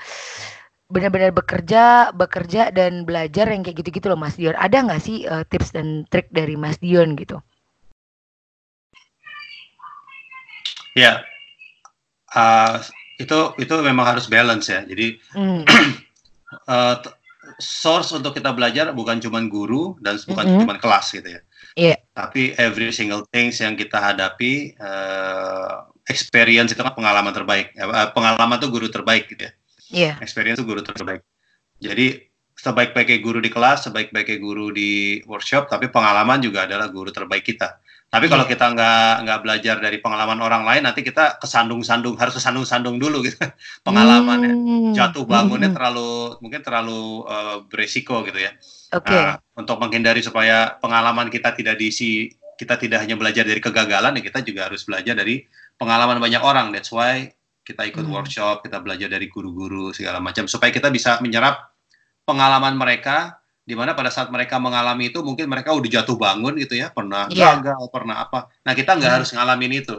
benar-benar 0.87 1.35
bekerja, 1.35 2.15
bekerja 2.15 2.71
dan 2.71 3.03
belajar 3.03 3.51
yang 3.51 3.67
kayak 3.67 3.83
gitu-gitu 3.83 4.07
loh 4.07 4.19
Mas 4.19 4.39
Dion. 4.39 4.55
Ada 4.55 4.87
nggak 4.87 5.03
sih 5.03 5.27
eh, 5.27 5.45
tips 5.51 5.75
dan 5.75 6.07
trik 6.07 6.31
dari 6.31 6.55
Mas 6.55 6.79
Dion 6.79 7.19
gitu? 7.19 7.43
Ya, 10.97 11.21
uh, 12.33 12.81
itu 13.21 13.53
itu 13.61 13.75
memang 13.85 14.17
harus 14.17 14.33
balance 14.33 14.73
ya. 14.73 14.81
Jadi 14.89 15.21
Hmm, 15.37 15.61
uh, 16.73 16.97
source 17.61 18.17
untuk 18.17 18.33
kita 18.33 18.57
belajar 18.57 18.89
bukan 18.97 19.21
cuma 19.21 19.45
guru 19.45 20.01
dan 20.01 20.17
bukan 20.25 20.45
Mm-mm. 20.49 20.61
cuma 20.65 20.75
kelas 20.81 21.13
gitu 21.13 21.29
ya. 21.37 21.41
Iya. 21.77 21.97
Tapi 22.17 22.57
every 22.57 22.89
single 22.97 23.29
things 23.29 23.61
yang 23.61 23.77
kita 23.77 24.01
hadapi, 24.01 24.73
uh, 24.81 25.85
experience 26.09 26.73
itu 26.73 26.81
kan 26.81 26.97
pengalaman 26.97 27.37
terbaik. 27.37 27.77
Uh, 27.77 28.09
pengalaman 28.17 28.57
itu 28.57 28.73
guru 28.73 28.89
terbaik 28.89 29.29
gitu 29.29 29.45
ya. 29.45 29.53
Iya. 29.91 30.19
Experience 30.23 30.59
itu 30.59 30.67
guru 30.67 30.83
terbaik. 30.83 31.23
Jadi 31.79 32.27
sebaik-baiknya 32.57 33.19
guru 33.21 33.39
di 33.39 33.51
kelas, 33.53 33.87
sebaik-baiknya 33.87 34.39
guru 34.41 34.73
di 34.73 35.21
workshop, 35.29 35.69
tapi 35.69 35.93
pengalaman 35.93 36.41
juga 36.41 36.65
adalah 36.65 36.89
guru 36.89 37.13
terbaik 37.13 37.45
kita. 37.45 37.79
Tapi 38.07 38.31
kalau 38.31 38.47
Iya. 38.47 38.55
kita 38.55 38.67
nggak 38.73 39.11
nggak 39.27 39.41
belajar 39.43 39.77
dari 39.83 39.99
pengalaman 39.99 40.39
orang 40.39 40.63
lain, 40.63 40.87
nanti 40.87 41.03
kita 41.03 41.43
kesandung-sandung, 41.43 42.15
harus 42.17 42.39
kesandung-sandung 42.39 42.97
dulu 43.03 43.27
gitu 43.27 43.37
pengalamannya 43.87 44.55
Hmm, 44.57 44.95
jatuh 44.95 45.27
bangunnya 45.27 45.69
hmm. 45.69 45.77
terlalu 45.77 46.11
mungkin 46.39 46.61
terlalu 46.63 47.27
uh, 47.27 47.57
beresiko 47.67 48.23
gitu 48.25 48.39
ya. 48.41 48.55
Oke. 48.95 49.11
Nah, 49.11 49.43
untuk 49.59 49.77
menghindari 49.83 50.23
supaya 50.23 50.79
pengalaman 50.79 51.29
kita 51.29 51.53
tidak 51.59 51.77
diisi 51.77 52.31
kita 52.57 52.81
tidak 52.81 53.05
hanya 53.05 53.19
belajar 53.21 53.45
dari 53.45 53.61
kegagalan 53.61 54.17
ya 54.17 54.23
kita 54.25 54.41
juga 54.41 54.71
harus 54.71 54.87
belajar 54.87 55.13
dari 55.13 55.45
pengalaman 55.77 56.17
banyak 56.23 56.41
orang. 56.41 56.73
That's 56.73 56.89
why 56.95 57.35
kita 57.67 57.83
ikut 57.91 58.07
Hmm. 58.07 58.15
workshop, 58.15 58.63
kita 58.63 58.79
belajar 58.79 59.11
dari 59.11 59.27
guru-guru 59.27 59.91
segala 59.91 60.23
macam 60.23 60.47
supaya 60.47 60.71
kita 60.71 60.87
bisa 60.95 61.19
menyerap 61.19 61.75
pengalaman 62.23 62.79
mereka 62.79 63.43
di 63.67 63.75
mana 63.75 63.99
pada 63.99 64.15
saat 64.15 64.31
mereka 64.31 64.63
mengalami 64.63 65.11
itu 65.11 65.19
mungkin 65.27 65.51
mereka 65.51 65.75
udah 65.75 65.91
jatuh 65.91 66.15
bangun 66.15 66.55
gitu 66.63 66.79
ya, 66.79 66.95
pernah 66.95 67.27
Iya. 67.27 67.59
gagal, 67.59 67.83
pernah 67.91 68.23
apa. 68.23 68.47
Nah, 68.63 68.73
kita 68.79 68.95
nggak 68.95 69.11
Hmm. 69.11 69.19
harus 69.23 69.31
ngalamin 69.35 69.73
itu. 69.83 69.97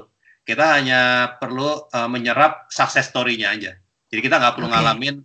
Kita 0.48 0.80
hanya 0.80 1.00
perlu 1.44 1.92
uh, 1.92 2.08
menyerap 2.08 2.72
success 2.72 3.12
story-nya 3.12 3.52
aja. 3.52 3.76
Jadi 4.08 4.22
kita 4.24 4.40
nggak 4.40 4.56
perlu 4.56 4.72
Oke. 4.72 4.72
ngalamin 4.72 5.20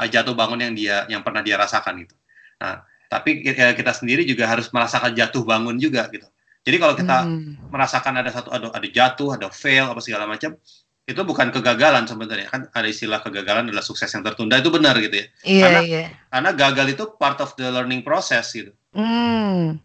uh, 0.00 0.08
jatuh 0.08 0.32
bangun 0.32 0.60
yang 0.64 0.72
dia 0.72 0.96
yang 1.12 1.20
pernah 1.20 1.44
dia 1.44 1.60
rasakan 1.60 2.00
gitu. 2.08 2.16
Nah, 2.64 2.80
tapi 3.12 3.44
kita, 3.44 3.76
kita 3.76 3.92
sendiri 3.92 4.24
juga 4.24 4.48
harus 4.48 4.72
merasakan 4.72 5.12
jatuh 5.12 5.44
bangun 5.44 5.76
juga 5.76 6.08
gitu. 6.08 6.24
Jadi 6.64 6.76
kalau 6.80 6.96
kita 6.96 7.28
Hmm, 7.28 7.60
merasakan 7.68 8.24
ada 8.24 8.30
satu 8.32 8.48
ada, 8.48 8.72
ada 8.72 8.88
jatuh, 8.88 9.36
ada 9.36 9.52
fail 9.52 9.84
apa 9.92 10.00
segala 10.00 10.24
macam, 10.24 10.56
itu 11.04 11.20
bukan 11.20 11.52
kegagalan 11.52 12.08
sebenarnya 12.08 12.48
kan 12.48 12.64
ada 12.72 12.88
istilah 12.88 13.20
kegagalan 13.20 13.68
adalah 13.68 13.84
sukses 13.84 14.08
yang 14.08 14.24
tertunda 14.24 14.56
itu 14.56 14.72
benar 14.72 14.96
gitu 14.96 15.20
ya. 15.20 15.26
Iya, 15.44 15.64
Karena- 15.68 15.84
iya. 15.84 16.04
Karena 16.32 16.50
gagal 16.56 16.86
itu 16.96 17.04
part 17.20 17.38
of 17.44 17.52
the 17.60 17.68
learning 17.68 18.00
process 18.00 18.56
gitu. 18.56 18.72
Hmm. 18.96 19.76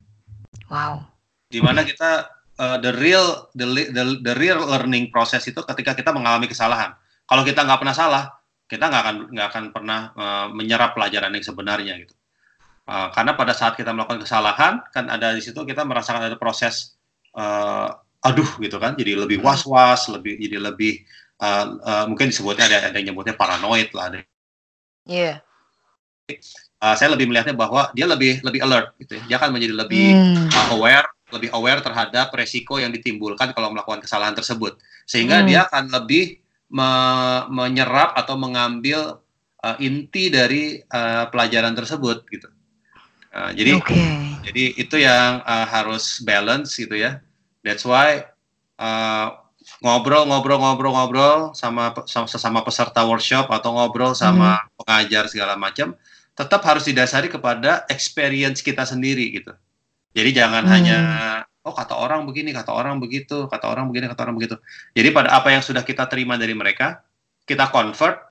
Wow. 0.71 1.03
Di 1.51 1.59
mana 1.59 1.83
kita 1.83 2.31
uh, 2.55 2.77
the 2.79 2.95
real 2.95 3.51
the, 3.51 3.67
the 3.91 4.03
the 4.23 4.33
real 4.39 4.63
learning 4.63 5.11
process 5.11 5.43
itu 5.43 5.59
ketika 5.59 5.91
kita 5.91 6.15
mengalami 6.15 6.47
kesalahan. 6.47 6.95
Kalau 7.27 7.43
kita 7.43 7.67
nggak 7.67 7.79
pernah 7.83 7.95
salah, 7.97 8.23
kita 8.71 8.87
nggak 8.87 9.01
akan 9.03 9.15
nggak 9.35 9.47
akan 9.51 9.63
pernah 9.75 9.99
uh, 10.15 10.47
menyerap 10.55 10.95
pelajaran 10.95 11.35
yang 11.35 11.43
sebenarnya 11.43 11.99
gitu. 11.99 12.15
Uh, 12.89 13.11
karena 13.13 13.35
pada 13.35 13.51
saat 13.53 13.75
kita 13.75 13.91
melakukan 13.91 14.23
kesalahan, 14.23 14.81
kan 14.95 15.05
ada 15.11 15.35
di 15.35 15.43
situ 15.43 15.61
kita 15.67 15.83
merasakan 15.83 16.25
ada 16.25 16.39
proses 16.39 16.95
uh, 17.37 17.91
aduh 18.19 18.49
gitu 18.59 18.75
kan, 18.81 18.99
jadi 18.99 19.15
lebih 19.15 19.39
Hmm. 19.39 19.47
was-was, 19.47 20.11
lebih 20.11 20.35
jadi 20.41 20.59
lebih 20.59 21.05
uh, 21.39 21.65
uh, 21.81 22.05
mungkin 22.05 22.29
disebutnya 22.29 22.67
ada 22.67 22.91
ada 22.91 22.97
yang 22.99 23.11
nyebutnya 23.11 23.35
paranoid 23.35 23.89
lah, 23.95 24.13
Iya. 25.09 25.41
uh, 26.79 26.95
saya 26.95 27.09
lebih 27.15 27.25
melihatnya 27.31 27.57
bahwa 27.57 27.89
dia 27.97 28.05
lebih 28.05 28.45
lebih 28.45 28.61
alert 28.61 28.93
gitu 29.01 29.17
ya. 29.17 29.21
Dia 29.25 29.35
akan 29.41 29.49
menjadi 29.57 29.73
lebih 29.73 30.07
Hmm. 30.13 30.47
uh, 30.53 30.67
aware, 30.77 31.07
lebih 31.33 31.49
aware 31.55 31.81
terhadap 31.81 32.29
resiko 32.37 32.77
yang 32.77 32.93
ditimbulkan 32.93 33.51
kalau 33.57 33.73
melakukan 33.73 34.03
kesalahan 34.05 34.37
tersebut. 34.37 34.77
Sehingga 35.09 35.41
Hmm. 35.41 35.47
dia 35.49 35.59
akan 35.65 35.89
lebih 35.89 36.37
me- 36.69 37.45
menyerap 37.49 38.13
atau 38.13 38.37
mengambil 38.37 39.17
uh, 39.65 39.77
inti 39.81 40.29
dari 40.29 40.77
uh, 40.93 41.25
pelajaran 41.33 41.73
tersebut 41.73 42.21
gitu. 42.29 42.47
Uh, 43.33 43.49
jadi 43.53 43.77
Oke. 43.77 43.97
jadi 44.45 44.63
itu 44.77 44.95
yang 45.01 45.41
uh, 45.45 45.65
harus 45.65 46.21
balance 46.21 46.77
gitu 46.77 46.93
ya. 46.93 47.21
That's 47.65 47.85
why 47.85 48.29
uh, 48.77 49.27
ngobrol-ngobrol-ngobrol-ngobrol 49.79 51.55
sama, 51.55 51.95
sesama 52.05 52.59
peserta 52.63 53.03
workshop 53.07 53.47
atau 53.47 53.75
ngobrol 53.75 54.11
sama 54.11 54.59
pengajar 54.75 55.27
segala 55.31 55.55
macam 55.55 55.95
tetap 56.35 56.63
harus 56.63 56.87
didasari 56.87 57.27
kepada 57.27 57.83
experience 57.91 58.63
kita 58.63 58.87
sendiri 58.87 59.27
gitu. 59.35 59.51
Jadi 60.15 60.29
jangan 60.31 60.63
Hmm. 60.63 60.71
hanya 60.71 60.99
oh 61.67 61.75
kata 61.75 61.99
orang 61.99 62.23
begini, 62.23 62.55
kata 62.55 62.71
orang 62.71 62.97
begitu, 63.03 63.51
kata 63.51 63.67
orang 63.67 63.91
begini, 63.91 64.07
kata 64.07 64.23
orang 64.23 64.35
begitu. 64.39 64.55
Jadi 64.95 65.09
pada 65.11 65.35
apa 65.35 65.51
yang 65.51 65.59
sudah 65.59 65.83
kita 65.83 66.07
terima 66.07 66.39
dari 66.39 66.55
mereka, 66.55 67.03
kita 67.43 67.67
convert, 67.67 68.23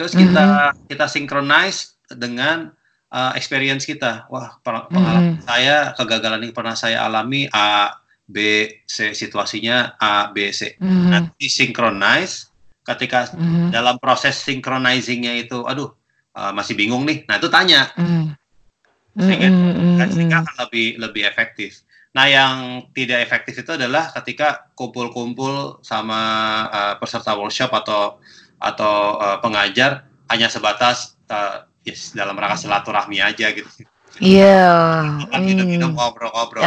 terus 0.00 0.16
kita 0.16 0.72
Mhm. 0.72 0.88
kita 0.88 1.06
synchronize 1.12 2.00
dengan 2.08 2.72
uh, 3.12 3.34
experience 3.36 3.84
kita. 3.84 4.24
Wah, 4.32 4.56
per- 4.64 4.88
pengalaman 4.88 5.36
Mhm. 5.36 5.44
saya 5.44 5.92
kegagalan 5.98 6.40
yang 6.46 6.54
pernah 6.56 6.78
saya 6.78 7.04
alami 7.04 7.50
A, 7.52 7.99
B, 8.30 8.36
C 8.86 9.10
situasinya 9.10 9.98
A, 9.98 10.30
B, 10.30 10.54
C. 10.54 10.78
Mhm. 10.78 11.10
Nanti 11.10 11.50
synchronize 11.50 12.46
ketika 12.86 13.34
Mhm. 13.34 13.74
dalam 13.74 13.98
proses 13.98 14.38
synchronizingnya 14.38 15.34
itu, 15.34 15.66
aduh 15.66 15.90
uh, 16.38 16.54
masih 16.54 16.78
bingung 16.78 17.02
nih. 17.02 17.26
Nah 17.26 17.42
itu 17.42 17.50
tanya, 17.50 17.90
Mhm. 17.98 18.38
sehingga 19.18 19.48
dan 19.98 20.08
sehingga 20.14 20.36
akan 20.46 20.56
lebih 20.66 20.86
lebih 21.02 21.22
efektif. 21.26 21.82
Nah, 22.10 22.26
yang 22.26 22.90
tidak 22.90 23.22
efektif 23.22 23.62
itu 23.62 23.70
adalah 23.78 24.10
ketika 24.10 24.66
kumpul-kumpul 24.74 25.78
sama 25.86 26.20
uh, 26.66 26.94
peserta 26.98 27.38
workshop 27.38 27.70
atau 27.70 28.18
atau 28.58 28.94
uh, 29.22 29.38
pengajar 29.38 30.10
hanya 30.26 30.50
sebatas 30.50 31.14
uh, 31.30 31.62
yes, 31.86 32.10
dalam 32.10 32.34
rangka 32.34 32.66
silaturahmi 32.66 33.22
aja 33.22 33.54
gitu. 33.54 33.66
Iya. 34.18 34.66
Makan 35.30 35.40
minum-minum 35.46 35.94
Hmm. 35.94 35.98
ngobrol-ngobrol. 35.98 36.66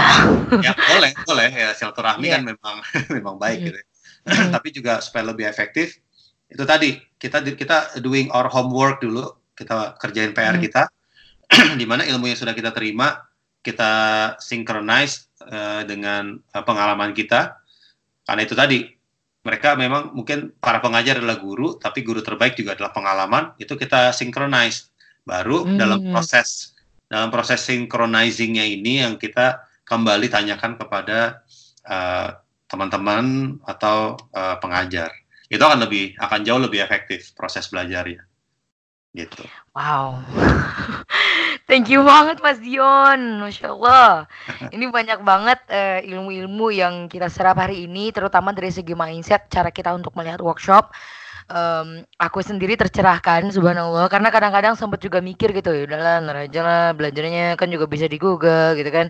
ya 0.64 0.72
boleh, 0.88 1.12
boleh 1.28 1.50
ya 1.52 1.70
silaturahmi 1.76 2.32
Iya. 2.32 2.40
kan 2.40 2.44
memang 2.48 2.76
memang 3.20 3.36
baik 3.36 3.58
Mhm. 3.60 3.66
gitu. 3.68 3.78
ya. 3.78 3.86
Mhm. 4.24 4.50
Tapi 4.56 4.68
juga 4.72 4.94
supaya 5.04 5.24
lebih 5.36 5.46
efektif 5.50 6.00
itu 6.48 6.64
tadi 6.64 6.96
kita 7.20 7.44
kita 7.44 7.98
doing 8.00 8.30
our 8.32 8.48
homework 8.48 9.02
dulu, 9.02 9.36
kita 9.58 9.98
kerjain 10.00 10.32
PR 10.32 10.56
Mhm. 10.56 10.64
kita 10.64 10.84
di 11.80 11.86
mana 11.86 12.08
ilmu 12.08 12.32
yang 12.32 12.40
sudah 12.40 12.56
kita 12.56 12.72
terima 12.72 13.20
kita 13.64 13.92
synchronize 14.40 15.28
eh, 15.44 15.84
dengan 15.84 16.40
eh, 16.40 16.64
pengalaman 16.64 17.12
kita 17.12 17.60
karena 18.24 18.42
itu 18.44 18.56
tadi 18.56 18.80
mereka 19.44 19.76
memang 19.76 20.16
mungkin 20.16 20.56
para 20.60 20.80
pengajar 20.80 21.20
adalah 21.20 21.36
guru 21.40 21.76
tapi 21.76 22.00
guru 22.04 22.24
terbaik 22.24 22.56
juga 22.56 22.76
adalah 22.80 22.96
pengalaman 22.96 23.52
itu 23.60 23.76
kita 23.76 24.16
synchronize 24.16 24.92
baru 25.24 25.68
Hmm. 25.68 25.76
dalam 25.80 26.00
proses 26.12 26.73
dalam 27.14 27.30
proses 27.30 27.62
synchronizingnya 27.62 28.66
ini 28.66 29.06
yang 29.06 29.22
kita 29.22 29.62
kembali 29.86 30.34
tanyakan 30.34 30.82
kepada 30.82 31.46
eh, 31.86 32.30
teman-teman 32.66 33.58
atau 33.70 34.18
eh, 34.34 34.58
pengajar 34.58 35.14
itu 35.46 35.62
akan 35.62 35.86
lebih 35.86 36.18
akan 36.18 36.42
jauh 36.42 36.58
lebih 36.58 36.82
efektif 36.82 37.38
proses 37.38 37.70
belajarnya 37.70 38.26
gitu 39.14 39.46
Wow. 39.74 40.22
Thank 41.70 41.90
you 41.90 42.06
banget 42.06 42.38
Mas 42.46 42.62
Dion. 42.62 43.42
Masya 43.42 43.74
Allah. 43.74 44.30
Ini 44.76 44.86
banyak 44.94 45.26
banget 45.26 45.66
eh, 45.66 46.06
ilmu-ilmu 46.14 46.70
yang 46.70 47.10
kita 47.10 47.26
serap 47.26 47.58
hari 47.58 47.90
ini, 47.90 48.14
terutama 48.14 48.54
dari 48.54 48.70
segi 48.70 48.94
mindset, 48.94 49.50
cara 49.50 49.74
kita 49.74 49.90
untuk 49.98 50.14
melihat 50.14 50.46
workshop. 50.46 50.94
Em, 51.52 52.08
aku 52.20 52.40
sendiri 52.40 52.80
tercerahkan, 52.80 53.52
subhanallah, 53.52 54.08
karena 54.08 54.32
kadang-kadang 54.32 54.80
sempat 54.80 55.04
juga 55.04 55.20
mikir 55.20 55.52
gitu, 55.52 55.76
ya 55.76 55.84
udahlah, 55.84 56.24
ntar 56.24 56.38
aja 56.48 56.60
lah, 56.64 56.86
belajarnya 56.96 57.60
kan 57.60 57.68
juga 57.68 57.84
bisa 57.90 58.08
di 58.08 58.16
Google 58.16 58.80
gitu 58.80 58.88
kan. 58.90 59.08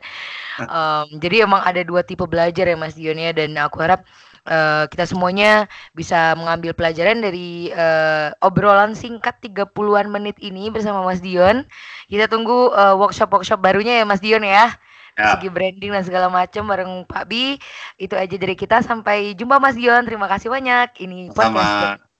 Em, 0.57 1.07
jadi 1.21 1.45
emang 1.45 1.61
ada 1.61 1.81
dua 1.85 2.01
tipe 2.01 2.25
belajar 2.25 2.65
ya 2.65 2.77
Mas 2.77 2.97
Dion 2.97 3.21
ya, 3.21 3.31
dan 3.33 3.53
aku 3.61 3.77
harap 3.85 4.01
eh, 4.47 4.83
kita 4.91 5.05
semuanya 5.07 5.69
bisa 5.95 6.35
mengambil 6.35 6.75
pelajaran 6.75 7.23
dari 7.23 7.71
eh, 7.71 8.33
obrolan 8.43 8.97
singkat 8.97 9.39
30-an 9.43 10.09
menit 10.11 10.35
ini 10.41 10.67
bersama 10.73 11.05
Mas 11.05 11.23
Dion. 11.23 11.63
Kita 12.09 12.27
tunggu 12.27 12.73
eh, 12.75 12.95
workshop-workshop 12.97 13.59
barunya 13.61 14.03
ya 14.03 14.05
Mas 14.07 14.19
Dion 14.23 14.43
ya. 14.43 14.73
Ya. 15.13 15.37
Segi 15.37 15.45
branding 15.53 15.93
dan 15.93 16.01
segala 16.01 16.25
macam 16.25 16.65
bareng 16.65 17.05
Pak 17.05 17.29
Bi. 17.29 17.61
Itu 18.01 18.17
aja 18.17 18.33
dari 18.33 18.57
kita. 18.57 18.81
Sampai 18.81 19.37
jumpa 19.37 19.61
Mas 19.61 19.77
Dion. 19.77 20.01
Terima 20.09 20.25
kasih 20.25 20.49
banyak. 20.49 20.97
Ini 20.97 21.29
podcast 21.29 22.01
sama 22.01 22.12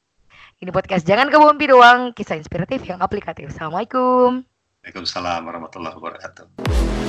ini 0.63 0.71
podcast 0.71 1.03
jangan 1.03 1.27
kebombi 1.27 1.67
doang, 1.67 2.15
kisah 2.15 2.39
inspiratif 2.39 2.87
yang 2.87 3.03
aplikatif. 3.03 3.51
Assalamualaikum. 3.51 4.47
Waalaikumsalam 4.83 5.43
warahmatullahi 5.43 5.95
wabarakatuh 5.95 7.02